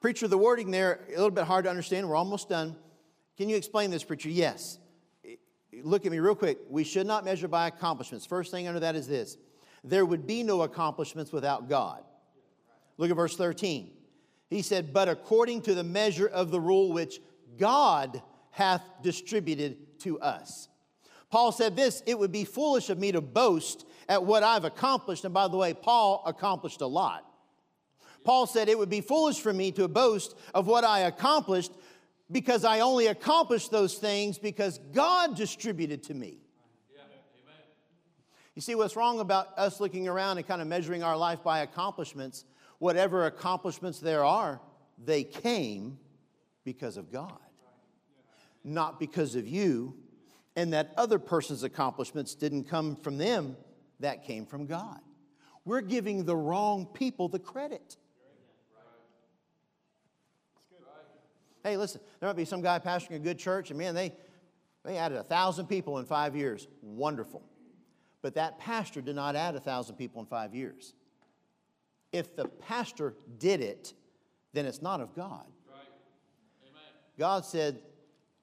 preacher, 0.00 0.28
the 0.28 0.38
wording 0.38 0.70
there, 0.70 1.00
a 1.08 1.10
little 1.10 1.32
bit 1.32 1.44
hard 1.44 1.64
to 1.64 1.70
understand. 1.70 2.08
We're 2.08 2.14
almost 2.14 2.48
done. 2.48 2.76
Can 3.36 3.48
you 3.48 3.56
explain 3.56 3.90
this, 3.90 4.04
preacher? 4.04 4.28
Yes. 4.28 4.78
Look 5.82 6.06
at 6.06 6.12
me 6.12 6.20
real 6.20 6.36
quick. 6.36 6.58
We 6.68 6.84
should 6.84 7.06
not 7.06 7.24
measure 7.24 7.48
by 7.48 7.66
accomplishments. 7.66 8.26
First 8.26 8.52
thing 8.52 8.68
under 8.68 8.80
that 8.80 8.94
is 8.94 9.08
this 9.08 9.36
there 9.82 10.06
would 10.06 10.28
be 10.28 10.44
no 10.44 10.62
accomplishments 10.62 11.32
without 11.32 11.68
God. 11.68 12.04
Look 12.96 13.10
at 13.10 13.16
verse 13.16 13.34
13. 13.36 13.90
He 14.48 14.62
said, 14.62 14.92
But 14.92 15.08
according 15.08 15.62
to 15.62 15.74
the 15.74 15.82
measure 15.82 16.28
of 16.28 16.52
the 16.52 16.60
rule 16.60 16.92
which 16.92 17.18
God 17.58 18.22
hath 18.50 18.82
distributed 19.02 19.98
to 20.00 20.20
us. 20.20 20.68
Paul 21.32 21.50
said 21.50 21.74
this 21.74 22.02
it 22.06 22.18
would 22.18 22.30
be 22.30 22.44
foolish 22.44 22.90
of 22.90 22.98
me 22.98 23.10
to 23.10 23.22
boast 23.22 23.86
at 24.06 24.22
what 24.22 24.42
I've 24.42 24.64
accomplished. 24.64 25.24
And 25.24 25.32
by 25.32 25.48
the 25.48 25.56
way, 25.56 25.72
Paul 25.72 26.22
accomplished 26.26 26.82
a 26.82 26.86
lot. 26.86 27.26
Paul 28.22 28.46
said 28.46 28.68
it 28.68 28.78
would 28.78 28.90
be 28.90 29.00
foolish 29.00 29.40
for 29.40 29.52
me 29.52 29.72
to 29.72 29.88
boast 29.88 30.36
of 30.54 30.66
what 30.66 30.84
I 30.84 31.00
accomplished 31.00 31.72
because 32.30 32.64
I 32.64 32.80
only 32.80 33.06
accomplished 33.06 33.70
those 33.70 33.94
things 33.94 34.38
because 34.38 34.78
God 34.92 35.34
distributed 35.34 36.04
to 36.04 36.14
me. 36.14 36.36
You 38.54 38.60
see, 38.60 38.74
what's 38.74 38.96
wrong 38.96 39.18
about 39.18 39.58
us 39.58 39.80
looking 39.80 40.08
around 40.08 40.36
and 40.36 40.46
kind 40.46 40.60
of 40.60 40.68
measuring 40.68 41.02
our 41.02 41.16
life 41.16 41.42
by 41.42 41.60
accomplishments, 41.60 42.44
whatever 42.78 43.24
accomplishments 43.24 43.98
there 43.98 44.22
are, 44.22 44.60
they 45.02 45.24
came 45.24 45.98
because 46.62 46.98
of 46.98 47.10
God, 47.10 47.38
not 48.62 49.00
because 49.00 49.34
of 49.34 49.48
you. 49.48 49.96
And 50.54 50.72
that 50.72 50.92
other 50.96 51.18
person's 51.18 51.62
accomplishments 51.62 52.34
didn't 52.34 52.64
come 52.64 52.96
from 52.96 53.16
them, 53.18 53.56
that 54.00 54.24
came 54.24 54.44
from 54.44 54.66
God. 54.66 55.00
We're 55.64 55.80
giving 55.80 56.24
the 56.24 56.36
wrong 56.36 56.86
people 56.86 57.28
the 57.28 57.38
credit. 57.38 57.96
Hey, 61.62 61.76
listen, 61.76 62.00
there 62.18 62.28
might 62.28 62.36
be 62.36 62.44
some 62.44 62.60
guy 62.60 62.80
pastoring 62.80 63.16
a 63.16 63.18
good 63.20 63.38
church, 63.38 63.70
and 63.70 63.78
man, 63.78 63.94
they, 63.94 64.12
they 64.84 64.96
added 64.96 65.18
a 65.18 65.22
thousand 65.22 65.66
people 65.66 65.98
in 65.98 66.04
five 66.04 66.34
years. 66.34 66.66
Wonderful. 66.82 67.42
But 68.20 68.34
that 68.34 68.58
pastor 68.58 69.00
did 69.00 69.14
not 69.14 69.36
add 69.36 69.54
a 69.54 69.60
thousand 69.60 69.96
people 69.96 70.20
in 70.20 70.26
five 70.26 70.54
years. 70.54 70.94
If 72.12 72.34
the 72.34 72.46
pastor 72.46 73.14
did 73.38 73.60
it, 73.60 73.94
then 74.52 74.66
it's 74.66 74.82
not 74.82 75.00
of 75.00 75.14
God. 75.14 75.46
Right. 75.68 75.86
God 77.18 77.44
said, 77.44 77.80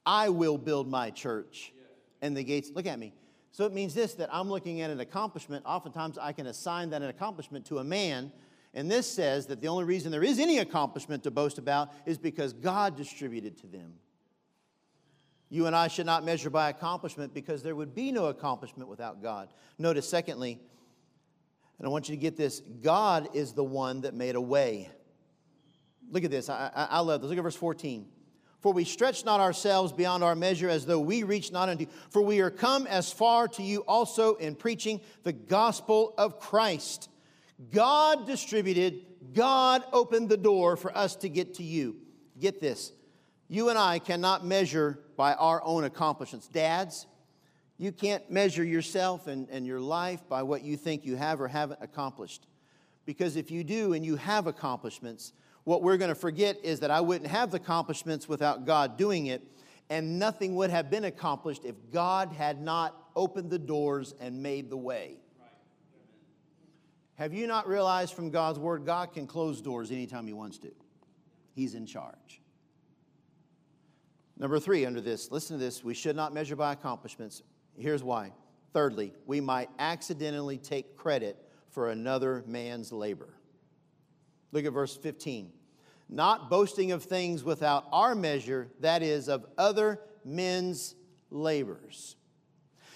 I 0.05 0.29
will 0.29 0.57
build 0.57 0.89
my 0.89 1.11
church. 1.11 1.73
And 2.21 2.35
the 2.35 2.43
gates, 2.43 2.71
look 2.73 2.85
at 2.85 2.99
me. 2.99 3.13
So 3.51 3.65
it 3.65 3.73
means 3.73 3.93
this 3.93 4.13
that 4.15 4.29
I'm 4.31 4.49
looking 4.49 4.81
at 4.81 4.89
an 4.89 4.99
accomplishment. 4.99 5.65
Oftentimes 5.65 6.17
I 6.17 6.33
can 6.33 6.47
assign 6.47 6.91
that 6.91 7.01
an 7.01 7.09
accomplishment 7.09 7.65
to 7.67 7.79
a 7.79 7.83
man 7.83 8.31
and 8.73 8.89
this 8.89 9.11
says 9.11 9.47
that 9.47 9.61
the 9.61 9.67
only 9.67 9.83
reason 9.83 10.11
there 10.11 10.23
is 10.23 10.39
any 10.39 10.59
accomplishment 10.59 11.23
to 11.23 11.31
boast 11.31 11.57
about 11.57 11.91
is 12.05 12.17
because 12.17 12.53
God 12.53 12.95
distributed 12.95 13.57
to 13.59 13.67
them. 13.67 13.93
You 15.49 15.65
and 15.65 15.75
I 15.75 15.87
should 15.87 16.05
not 16.05 16.23
measure 16.23 16.51
by 16.51 16.69
accomplishment 16.69 17.33
because 17.33 17.63
there 17.63 17.75
would 17.75 17.95
be 17.95 18.11
no 18.11 18.25
accomplishment 18.25 18.87
without 18.87 19.23
God. 19.23 19.49
Notice, 19.79 20.07
secondly, 20.07 20.59
and 21.79 21.87
I 21.87 21.89
want 21.89 22.09
you 22.09 22.15
to 22.15 22.21
get 22.21 22.37
this 22.37 22.59
God 22.59 23.29
is 23.33 23.53
the 23.53 23.63
one 23.63 24.01
that 24.01 24.13
made 24.13 24.35
a 24.35 24.41
way. 24.41 24.89
Look 26.11 26.23
at 26.23 26.29
this. 26.29 26.49
I, 26.49 26.69
I, 26.75 26.85
I 26.85 26.99
love 26.99 27.21
this. 27.21 27.29
Look 27.29 27.39
at 27.39 27.43
verse 27.43 27.55
14. 27.55 28.05
For 28.61 28.73
we 28.73 28.83
stretch 28.83 29.23
not 29.23 29.39
ourselves 29.39 29.93
beyond 29.93 30.23
our 30.23 30.35
measure 30.35 30.69
as 30.69 30.85
though 30.85 30.99
we 30.99 31.23
reach 31.23 31.51
not 31.51 31.69
unto 31.69 31.85
you. 31.85 31.89
For 32.09 32.21
we 32.21 32.41
are 32.41 32.49
come 32.49 32.87
as 32.87 33.11
far 33.11 33.47
to 33.49 33.63
you 33.63 33.81
also 33.87 34.35
in 34.35 34.55
preaching 34.55 34.99
the 35.23 35.31
gospel 35.31 36.13
of 36.17 36.39
Christ 36.39 37.09
God 37.71 38.25
distributed, 38.25 39.05
God 39.33 39.83
opened 39.91 40.29
the 40.29 40.37
door 40.37 40.77
for 40.77 40.97
us 40.97 41.15
to 41.17 41.29
get 41.29 41.55
to 41.55 41.63
you. 41.63 41.97
Get 42.39 42.61
this. 42.61 42.93
You 43.49 43.69
and 43.69 43.77
I 43.77 43.99
cannot 43.99 44.45
measure 44.45 44.99
by 45.17 45.33
our 45.33 45.61
own 45.63 45.83
accomplishments. 45.83 46.47
Dads, 46.47 47.05
you 47.77 47.91
can't 47.91 48.29
measure 48.31 48.63
yourself 48.63 49.27
and, 49.27 49.49
and 49.49 49.65
your 49.65 49.81
life 49.81 50.21
by 50.29 50.43
what 50.43 50.63
you 50.63 50.77
think 50.77 51.05
you 51.05 51.17
have 51.17 51.41
or 51.41 51.47
haven't 51.47 51.79
accomplished. 51.81 52.47
Because 53.05 53.35
if 53.35 53.51
you 53.51 53.63
do 53.63 53.93
and 53.93 54.05
you 54.05 54.15
have 54.15 54.47
accomplishments, 54.47 55.33
what 55.69 55.83
we're 55.83 55.97
going 55.97 56.09
to 56.09 56.15
forget 56.15 56.57
is 56.63 56.79
that 56.79 56.89
I 56.89 56.99
wouldn't 56.99 57.29
have 57.29 57.51
the 57.51 57.57
accomplishments 57.57 58.27
without 58.27 58.65
God 58.65 58.97
doing 58.97 59.27
it, 59.27 59.43
and 59.91 60.17
nothing 60.17 60.55
would 60.55 60.71
have 60.71 60.89
been 60.89 61.03
accomplished 61.03 61.63
if 61.63 61.75
God 61.91 62.33
had 62.33 62.59
not 62.59 62.95
opened 63.15 63.51
the 63.51 63.59
doors 63.59 64.15
and 64.19 64.41
made 64.41 64.71
the 64.71 64.77
way. 64.77 65.17
Have 67.17 67.35
you 67.35 67.45
not 67.45 67.67
realized 67.67 68.15
from 68.15 68.31
God's 68.31 68.57
word, 68.57 68.83
God 68.83 69.13
can 69.13 69.27
close 69.27 69.61
doors 69.61 69.91
anytime 69.91 70.25
He 70.25 70.33
wants 70.33 70.57
to? 70.57 70.71
He's 71.53 71.75
in 71.75 71.85
charge. 71.85 72.41
Number 74.39 74.59
three, 74.59 74.87
under 74.87 75.01
this, 75.01 75.29
listen 75.29 75.59
to 75.59 75.63
this. 75.63 75.83
We 75.83 75.93
should 75.93 76.15
not 76.15 76.33
measure 76.33 76.55
by 76.55 76.73
accomplishments. 76.73 77.43
Here's 77.77 78.03
why 78.03 78.31
Thirdly, 78.73 79.13
we 79.27 79.39
might 79.39 79.69
accidentally 79.77 80.57
take 80.57 80.97
credit 80.97 81.37
for 81.69 81.91
another 81.91 82.43
man's 82.47 82.91
labor. 82.91 83.35
Look 84.51 84.65
at 84.65 84.73
verse 84.73 84.97
15. 84.97 85.51
Not 86.09 86.49
boasting 86.49 86.91
of 86.91 87.03
things 87.03 87.43
without 87.43 87.85
our 87.91 88.15
measure, 88.15 88.67
that 88.79 89.03
is, 89.03 89.29
of 89.29 89.45
other 89.57 89.99
men's 90.25 90.95
labors. 91.29 92.15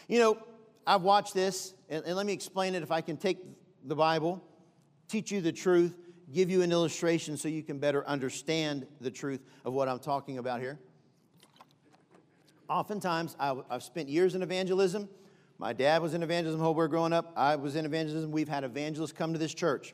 You 0.08 0.20
know, 0.20 0.38
I've 0.86 1.04
watched 1.04 1.34
this, 1.34 1.76
and, 1.90 2.04
and 2.06 2.16
let 2.16 2.26
me 2.26 2.34
explain 2.34 2.76
it 2.76 2.82
if 2.82 2.92
I 2.92 3.02
can 3.02 3.18
take 3.18 3.38
the 3.86 3.96
Bible, 3.96 4.44
teach 5.08 5.32
you 5.32 5.42
the 5.42 5.52
truth, 5.52 5.96
give 6.34 6.50
you 6.50 6.64
an 6.64 6.72
illustration 6.72 7.38
so 7.38 7.48
you 7.48 7.64
can 7.64 7.78
better 7.78 8.06
understand 8.08 8.88
the 9.00 9.12
truth 9.12 9.42
of 9.64 9.74
what 9.74 9.88
I'm 9.88 10.00
talking 10.00 10.40
about 10.40 10.60
here. 10.60 10.80
Oftentimes, 12.70 13.36
I, 13.40 13.56
have 13.70 13.84
spent 13.84 14.10
years 14.10 14.34
in 14.36 14.42
evangelism. 14.42 15.08
My 15.60 15.74
dad 15.74 16.02
was 16.02 16.14
in 16.14 16.24
evangelism 16.24 16.76
were 16.76 16.88
growing 16.88 17.14
up. 17.14 17.32
I 17.36 17.56
was 17.56 17.76
in 17.76 17.86
evangelism. 17.86 18.32
We've 18.32 18.50
had 18.50 18.64
evangelists 18.64 19.12
come 19.12 19.34
to 19.34 19.40
this 19.40 19.54
church. 19.54 19.94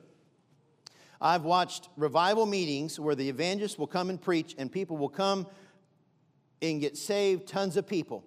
I've 1.22 1.44
watched 1.44 1.90
revival 1.98 2.46
meetings 2.46 3.00
where 3.00 3.16
the 3.16 3.28
evangelist 3.28 3.78
will 3.78 3.88
come 3.88 4.10
and 4.10 4.22
preach, 4.22 4.56
and 4.58 4.72
people 4.72 4.98
will 4.98 5.10
come 5.10 5.48
and 6.62 6.80
get 6.80 6.98
saved, 6.98 7.48
tons 7.48 7.78
of 7.78 7.88
people. 7.88 8.24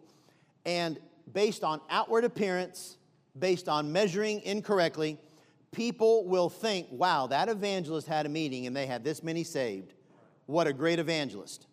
And 0.64 0.98
based 1.32 1.64
on 1.64 1.80
outward 1.90 2.24
appearance, 2.24 2.98
based 3.38 3.68
on 3.68 3.92
measuring 3.92 4.40
incorrectly, 4.42 5.18
people 5.70 6.26
will 6.26 6.50
think, 6.50 6.86
wow, 6.90 7.26
that 7.28 7.48
evangelist 7.48 8.06
had 8.06 8.26
a 8.26 8.28
meeting 8.28 8.66
and 8.66 8.76
they 8.76 8.86
had 8.86 9.04
this 9.04 9.22
many 9.22 9.42
saved. 9.42 9.94
What 10.46 10.66
a 10.66 10.72
great 10.72 10.98
evangelist. 10.98 11.66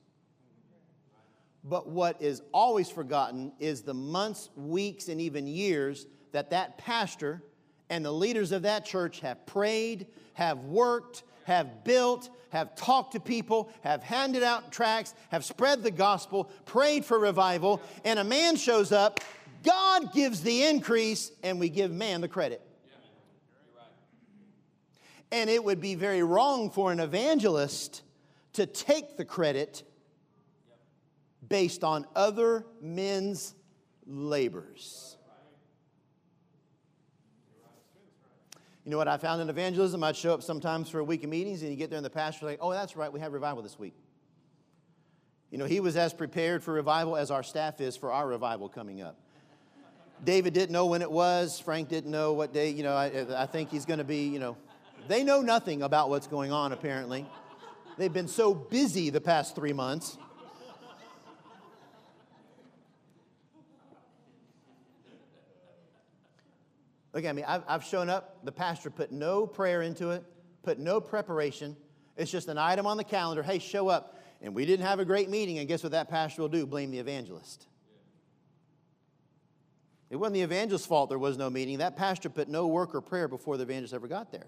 But 1.64 1.90
what 1.90 2.22
is 2.22 2.42
always 2.54 2.90
forgotten 2.90 3.52
is 3.60 3.82
the 3.82 3.94
months, 3.94 4.50
weeks, 4.56 5.10
and 5.10 5.20
even 5.20 5.46
years 5.46 6.08
that 6.32 6.52
that 6.52 6.78
pastor 6.78 7.44
and 7.90 8.06
the 8.06 8.12
leaders 8.12 8.52
of 8.52 8.64
that 8.64 8.86
church 8.86 9.20
have 9.22 9.46
prayed, 9.46 10.08
have 10.34 10.60
worked, 10.60 11.24
have 11.46 11.84
built, 11.84 12.30
have 12.50 12.76
talked 12.76 13.14
to 13.14 13.20
people, 13.20 13.72
have 13.82 14.04
handed 14.04 14.44
out 14.44 14.72
tracts, 14.72 15.14
have 15.30 15.44
spread 15.44 15.84
the 15.84 15.92
gospel, 15.92 16.50
prayed 16.66 17.04
for 17.04 17.18
revival, 17.18 17.82
and 18.06 18.20
a 18.20 18.24
man 18.24 18.56
shows 18.56 18.92
up, 18.92 19.20
God 19.64 20.14
gives 20.14 20.42
the 20.42 20.64
increase, 20.66 21.32
and 21.44 21.60
we 21.60 21.70
give 21.70 21.92
man 21.92 22.22
the 22.22 22.28
credit. 22.28 22.62
And 25.32 25.50
it 25.50 25.64
would 25.64 25.80
be 25.80 25.96
very 25.96 26.24
wrong 26.24 26.72
for 26.72 26.92
an 26.92 27.00
evangelist 27.00 28.02
to 28.54 28.66
take 28.66 29.18
the 29.18 29.26
credit 29.26 29.84
based 31.48 31.84
on 31.84 32.06
other 32.16 32.66
men's 32.82 33.54
labors. 34.08 35.18
You 38.86 38.92
know 38.92 38.98
what 38.98 39.08
I 39.08 39.18
found 39.18 39.42
in 39.42 39.50
evangelism? 39.50 40.04
I'd 40.04 40.16
show 40.16 40.34
up 40.34 40.42
sometimes 40.42 40.90
for 40.90 41.00
a 41.00 41.04
week 41.04 41.24
of 41.24 41.30
meetings, 41.30 41.62
and 41.62 41.72
you 41.72 41.78
get 41.78 41.90
there, 41.90 41.98
and 41.98 42.06
the 42.06 42.10
pastor's 42.10 42.44
like, 42.44 42.60
oh, 42.62 42.72
that's 42.72 42.96
right, 42.96 43.12
we 43.12 43.20
have 43.20 43.34
revival 43.34 43.62
this 43.62 43.78
week. 43.78 43.94
You 45.52 45.58
know, 45.58 45.66
he 45.66 45.80
was 45.80 45.98
as 45.98 46.14
prepared 46.14 46.64
for 46.64 46.74
revival 46.74 47.18
as 47.18 47.32
our 47.32 47.44
staff 47.44 47.82
is 47.82 47.98
for 47.98 48.12
our 48.12 48.28
revival 48.28 48.70
coming 48.70 49.02
up. 49.02 49.18
David 50.24 50.54
didn't 50.54 50.72
know 50.72 50.86
when 50.86 51.02
it 51.02 51.12
was. 51.12 51.60
Frank 51.60 51.90
didn't 51.90 52.12
know 52.12 52.34
what 52.34 52.54
day. 52.54 52.70
You 52.70 52.84
know, 52.84 52.94
I, 52.94 53.26
I 53.36 53.46
think 53.46 53.70
he's 53.72 53.86
going 53.86 54.00
to 54.00 54.04
be, 54.04 54.28
you 54.28 54.40
know, 54.40 54.58
they 55.08 55.24
know 55.24 55.42
nothing 55.42 55.82
about 55.82 56.10
what's 56.10 56.28
going 56.28 56.52
on, 56.52 56.72
apparently. 56.72 57.26
They've 57.98 58.12
been 58.14 58.28
so 58.28 58.54
busy 58.54 59.10
the 59.10 59.22
past 59.22 59.56
three 59.56 59.74
months. 59.74 60.18
Look 67.14 67.26
at 67.26 67.36
me. 67.36 67.44
I've, 67.44 67.64
I've 67.68 67.84
shown 67.84 68.10
up. 68.10 68.46
The 68.46 68.52
pastor 68.52 68.90
put 68.90 69.12
no 69.12 69.48
prayer 69.48 69.82
into 69.82 70.12
it, 70.12 70.24
put 70.64 70.80
no 70.80 71.02
preparation. 71.02 71.76
It's 72.18 72.32
just 72.32 72.48
an 72.50 72.58
item 72.58 72.86
on 72.86 72.98
the 72.98 73.04
calendar. 73.04 73.44
Hey, 73.44 73.60
show 73.60 73.88
up. 73.88 74.18
And 74.42 74.54
we 74.54 74.66
didn't 74.66 74.86
have 74.86 75.00
a 75.00 75.06
great 75.06 75.30
meeting. 75.30 75.58
And 75.58 75.68
guess 75.68 75.84
what 75.84 75.92
that 75.94 76.10
pastor 76.10 76.42
will 76.42 76.50
do? 76.50 76.66
Blame 76.66 76.92
the 76.92 77.00
evangelist. 77.00 77.68
It 80.10 80.16
wasn't 80.16 80.36
the 80.36 80.42
evangelist's 80.42 80.88
fault 80.88 81.10
there 81.10 81.20
was 81.20 81.38
no 81.38 81.50
meeting. 81.50 81.80
That 81.80 81.96
pastor 81.96 82.30
put 82.30 82.48
no 82.48 82.68
work 82.68 82.96
or 82.96 83.02
prayer 83.02 83.28
before 83.28 83.58
the 83.58 83.64
evangelist 83.64 83.94
ever 83.94 84.08
got 84.08 84.32
there. 84.32 84.48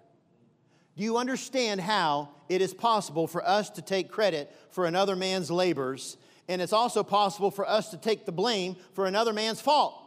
Do 0.97 1.03
you 1.03 1.17
understand 1.17 1.79
how 1.79 2.29
it 2.49 2.61
is 2.61 2.73
possible 2.73 3.27
for 3.27 3.47
us 3.47 3.69
to 3.71 3.81
take 3.81 4.11
credit 4.11 4.53
for 4.71 4.85
another 4.85 5.15
man's 5.15 5.49
labors, 5.49 6.17
and 6.49 6.61
it's 6.61 6.73
also 6.73 7.03
possible 7.03 7.51
for 7.51 7.67
us 7.67 7.89
to 7.89 7.97
take 7.97 8.25
the 8.25 8.31
blame 8.31 8.75
for 8.93 9.05
another 9.05 9.31
man's 9.31 9.61
fault? 9.61 10.00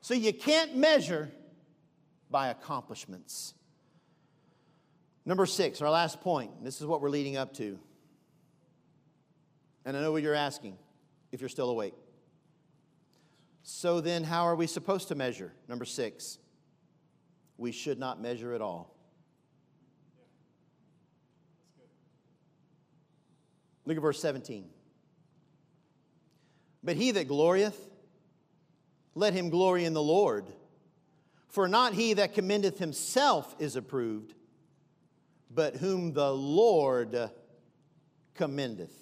So 0.00 0.14
you 0.14 0.32
can't 0.32 0.76
measure 0.76 1.30
by 2.30 2.48
accomplishments. 2.48 3.54
Number 5.26 5.46
six, 5.46 5.82
our 5.82 5.90
last 5.90 6.20
point. 6.20 6.64
This 6.64 6.80
is 6.80 6.86
what 6.86 7.00
we're 7.00 7.10
leading 7.10 7.36
up 7.36 7.54
to. 7.54 7.78
And 9.84 9.96
I 9.96 10.00
know 10.00 10.12
what 10.12 10.22
you're 10.22 10.34
asking 10.34 10.76
if 11.32 11.40
you're 11.40 11.48
still 11.48 11.70
awake. 11.70 11.94
So 13.62 14.00
then, 14.00 14.24
how 14.24 14.44
are 14.44 14.56
we 14.56 14.66
supposed 14.66 15.08
to 15.08 15.14
measure? 15.14 15.52
Number 15.68 15.84
six, 15.84 16.38
we 17.58 17.72
should 17.72 17.98
not 17.98 18.20
measure 18.20 18.54
at 18.54 18.62
all. 18.62 18.96
Look 23.84 23.96
at 23.96 24.02
verse 24.02 24.20
17. 24.20 24.68
But 26.82 26.96
he 26.96 27.10
that 27.10 27.28
glorieth, 27.28 27.89
let 29.14 29.34
him 29.34 29.50
glory 29.50 29.84
in 29.84 29.94
the 29.94 30.02
Lord. 30.02 30.46
For 31.48 31.66
not 31.66 31.94
he 31.94 32.14
that 32.14 32.34
commendeth 32.34 32.78
himself 32.78 33.56
is 33.58 33.76
approved, 33.76 34.34
but 35.50 35.76
whom 35.76 36.12
the 36.12 36.32
Lord 36.32 37.30
commendeth. 38.34 38.92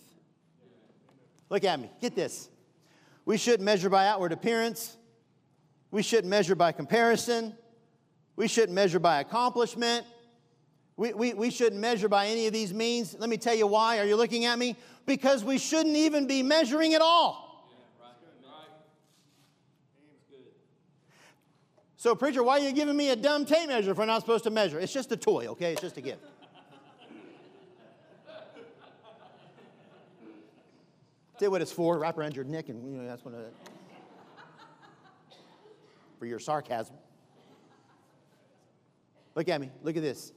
Look 1.50 1.64
at 1.64 1.78
me. 1.78 1.90
Get 2.00 2.14
this. 2.14 2.48
We 3.24 3.36
shouldn't 3.36 3.62
measure 3.62 3.90
by 3.90 4.06
outward 4.06 4.32
appearance. 4.32 4.96
We 5.90 6.02
shouldn't 6.02 6.28
measure 6.28 6.54
by 6.54 6.72
comparison. 6.72 7.54
We 8.36 8.48
shouldn't 8.48 8.72
measure 8.72 8.98
by 8.98 9.20
accomplishment. 9.20 10.06
We, 10.96 11.12
we, 11.12 11.34
we 11.34 11.50
shouldn't 11.50 11.80
measure 11.80 12.08
by 12.08 12.26
any 12.26 12.46
of 12.46 12.52
these 12.52 12.74
means. 12.74 13.14
Let 13.18 13.30
me 13.30 13.36
tell 13.36 13.54
you 13.54 13.66
why. 13.66 13.98
Are 13.98 14.04
you 14.04 14.16
looking 14.16 14.46
at 14.46 14.58
me? 14.58 14.76
Because 15.06 15.44
we 15.44 15.58
shouldn't 15.58 15.96
even 15.96 16.26
be 16.26 16.42
measuring 16.42 16.94
at 16.94 17.00
all. 17.00 17.47
So, 21.98 22.14
preacher, 22.14 22.44
why 22.44 22.60
are 22.60 22.62
you 22.62 22.70
giving 22.70 22.96
me 22.96 23.10
a 23.10 23.16
dumb 23.16 23.44
tape 23.44 23.66
measure 23.68 23.90
if 23.90 23.98
we're 23.98 24.06
not 24.06 24.20
supposed 24.20 24.44
to 24.44 24.50
measure? 24.50 24.78
It's 24.78 24.92
just 24.92 25.10
a 25.10 25.16
toy, 25.16 25.48
okay? 25.48 25.72
It's 25.72 25.82
just 25.82 25.96
a 25.96 26.00
gift. 26.00 26.24
Tell 31.40 31.50
what 31.50 31.60
it's 31.60 31.72
for. 31.72 31.98
Wrap 31.98 32.16
around 32.16 32.36
your 32.36 32.44
neck, 32.44 32.68
and 32.68 32.88
you 32.88 33.00
know 33.00 33.08
that's 33.08 33.24
what. 33.24 33.34
It, 33.34 33.52
for 36.20 36.26
your 36.26 36.38
sarcasm. 36.38 36.94
Look 39.34 39.48
at 39.48 39.60
me. 39.60 39.70
Look 39.82 39.96
at 39.96 40.02
this. 40.02 40.32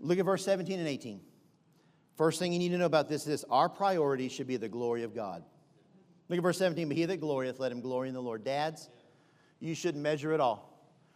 Look 0.00 0.18
at 0.18 0.24
verse 0.24 0.44
17 0.44 0.80
and 0.80 0.88
18. 0.88 1.20
First 2.16 2.40
thing 2.40 2.52
you 2.52 2.58
need 2.58 2.70
to 2.70 2.78
know 2.78 2.86
about 2.86 3.08
this 3.08 3.22
is 3.22 3.26
this 3.26 3.44
our 3.50 3.68
priority 3.68 4.28
should 4.28 4.48
be 4.48 4.56
the 4.56 4.68
glory 4.68 5.04
of 5.04 5.14
God. 5.14 5.44
Look 6.28 6.38
at 6.38 6.42
verse 6.42 6.58
17. 6.58 6.88
But 6.88 6.96
he 6.96 7.04
that 7.04 7.20
glorieth, 7.20 7.60
let 7.60 7.70
him 7.70 7.80
glory 7.80 8.08
in 8.08 8.14
the 8.14 8.22
Lord. 8.22 8.44
Dads, 8.44 8.90
you 9.60 9.76
shouldn't 9.76 10.02
measure 10.02 10.32
at 10.32 10.40
all. 10.40 10.71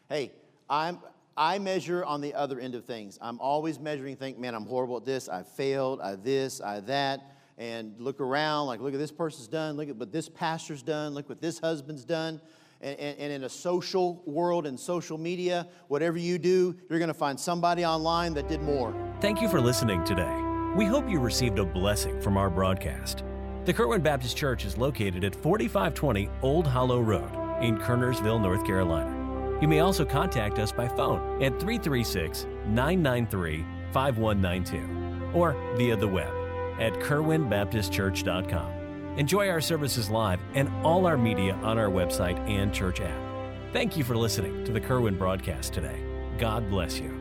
Hey, 0.09 0.33
I'm, 0.71 1.01
I 1.37 1.59
measure 1.59 2.05
on 2.05 2.21
the 2.21 2.35
other 2.35 2.61
end 2.61 2.75
of 2.75 2.85
things. 2.85 3.19
I'm 3.21 3.41
always 3.41 3.79
measuring, 3.81 4.17
think, 4.17 4.39
man, 4.39 4.55
I'm 4.55 4.67
horrible 4.67 4.97
at 4.97 5.05
this. 5.05 5.29
I 5.29 5.43
failed. 5.43 6.01
I 6.01 6.15
this, 6.17 6.61
I 6.61 6.81
that. 6.81 7.33
And 7.59 7.95
look 7.99 8.21
around, 8.21 8.67
like, 8.67 8.81
look 8.81 8.93
at 8.93 9.01
this 9.01 9.11
person's 9.11 9.49
done. 9.49 9.77
Look 9.77 9.89
at 9.89 9.97
what 9.97 10.13
this 10.13 10.29
pastor's 10.29 10.83
done. 10.83 11.15
Look 11.15 11.29
what 11.29 11.41
this 11.41 11.59
husband's 11.59 12.05
done. 12.05 12.41
And, 12.81 12.99
and, 13.01 13.19
and 13.19 13.33
in 13.33 13.45
a 13.45 13.49
social 13.49 14.23
world 14.27 14.67
and 14.67 14.79
social 14.79 15.17
media, 15.17 15.67
whatever 15.89 16.19
you 16.19 16.39
do, 16.39 16.77
you're 16.89 16.99
going 16.99 17.09
to 17.09 17.15
find 17.15 17.41
somebody 17.41 17.85
online 17.85 18.35
that 18.35 18.49
did 18.49 18.61
more. 18.63 18.95
Thank 19.21 19.41
you 19.41 19.49
for 19.49 19.61
listening 19.61 20.05
today. 20.05 20.43
We 20.77 20.85
hope 20.85 21.09
you 21.09 21.19
received 21.19 21.59
a 21.59 21.65
blessing 21.65 22.21
from 22.21 22.37
our 22.37 22.51
broadcast. 22.51 23.25
The 23.65 23.73
Kerwin 23.73 24.03
Baptist 24.03 24.37
Church 24.37 24.65
is 24.67 24.77
located 24.77 25.25
at 25.25 25.35
4520 25.35 26.29
Old 26.43 26.67
Hollow 26.67 27.01
Road 27.01 27.63
in 27.63 27.79
Kernersville, 27.79 28.41
North 28.41 28.65
Carolina. 28.67 29.16
You 29.61 29.69
may 29.69 29.81
also 29.81 30.05
contact 30.05 30.59
us 30.59 30.73
by 30.73 30.89
phone 30.89 31.43
at 31.43 31.59
336 31.61 32.47
993 32.67 33.65
5192 33.93 35.33
or 35.33 35.55
via 35.77 35.97
the 35.97 36.09
web 36.09 36.33
at 36.79 36.93
kerwinbaptistchurch.com. 36.95 38.73
Enjoy 39.17 39.49
our 39.49 39.63
services 39.63 40.11
live 40.11 40.41
and 40.55 40.69
all 40.85 41.07
our 41.07 41.17
media 41.17 41.55
on 41.63 41.79
our 41.79 41.89
website 41.89 42.39
and 42.49 42.73
church 42.73 43.01
app. 43.01 43.73
Thank 43.73 43.97
you 43.97 44.05
for 44.05 44.17
listening 44.17 44.65
to 44.65 44.73
the 44.73 44.81
Kerwin 44.81 45.17
broadcast 45.17 45.73
today. 45.73 46.03
God 46.39 46.69
bless 46.69 47.01
you. 47.01 47.16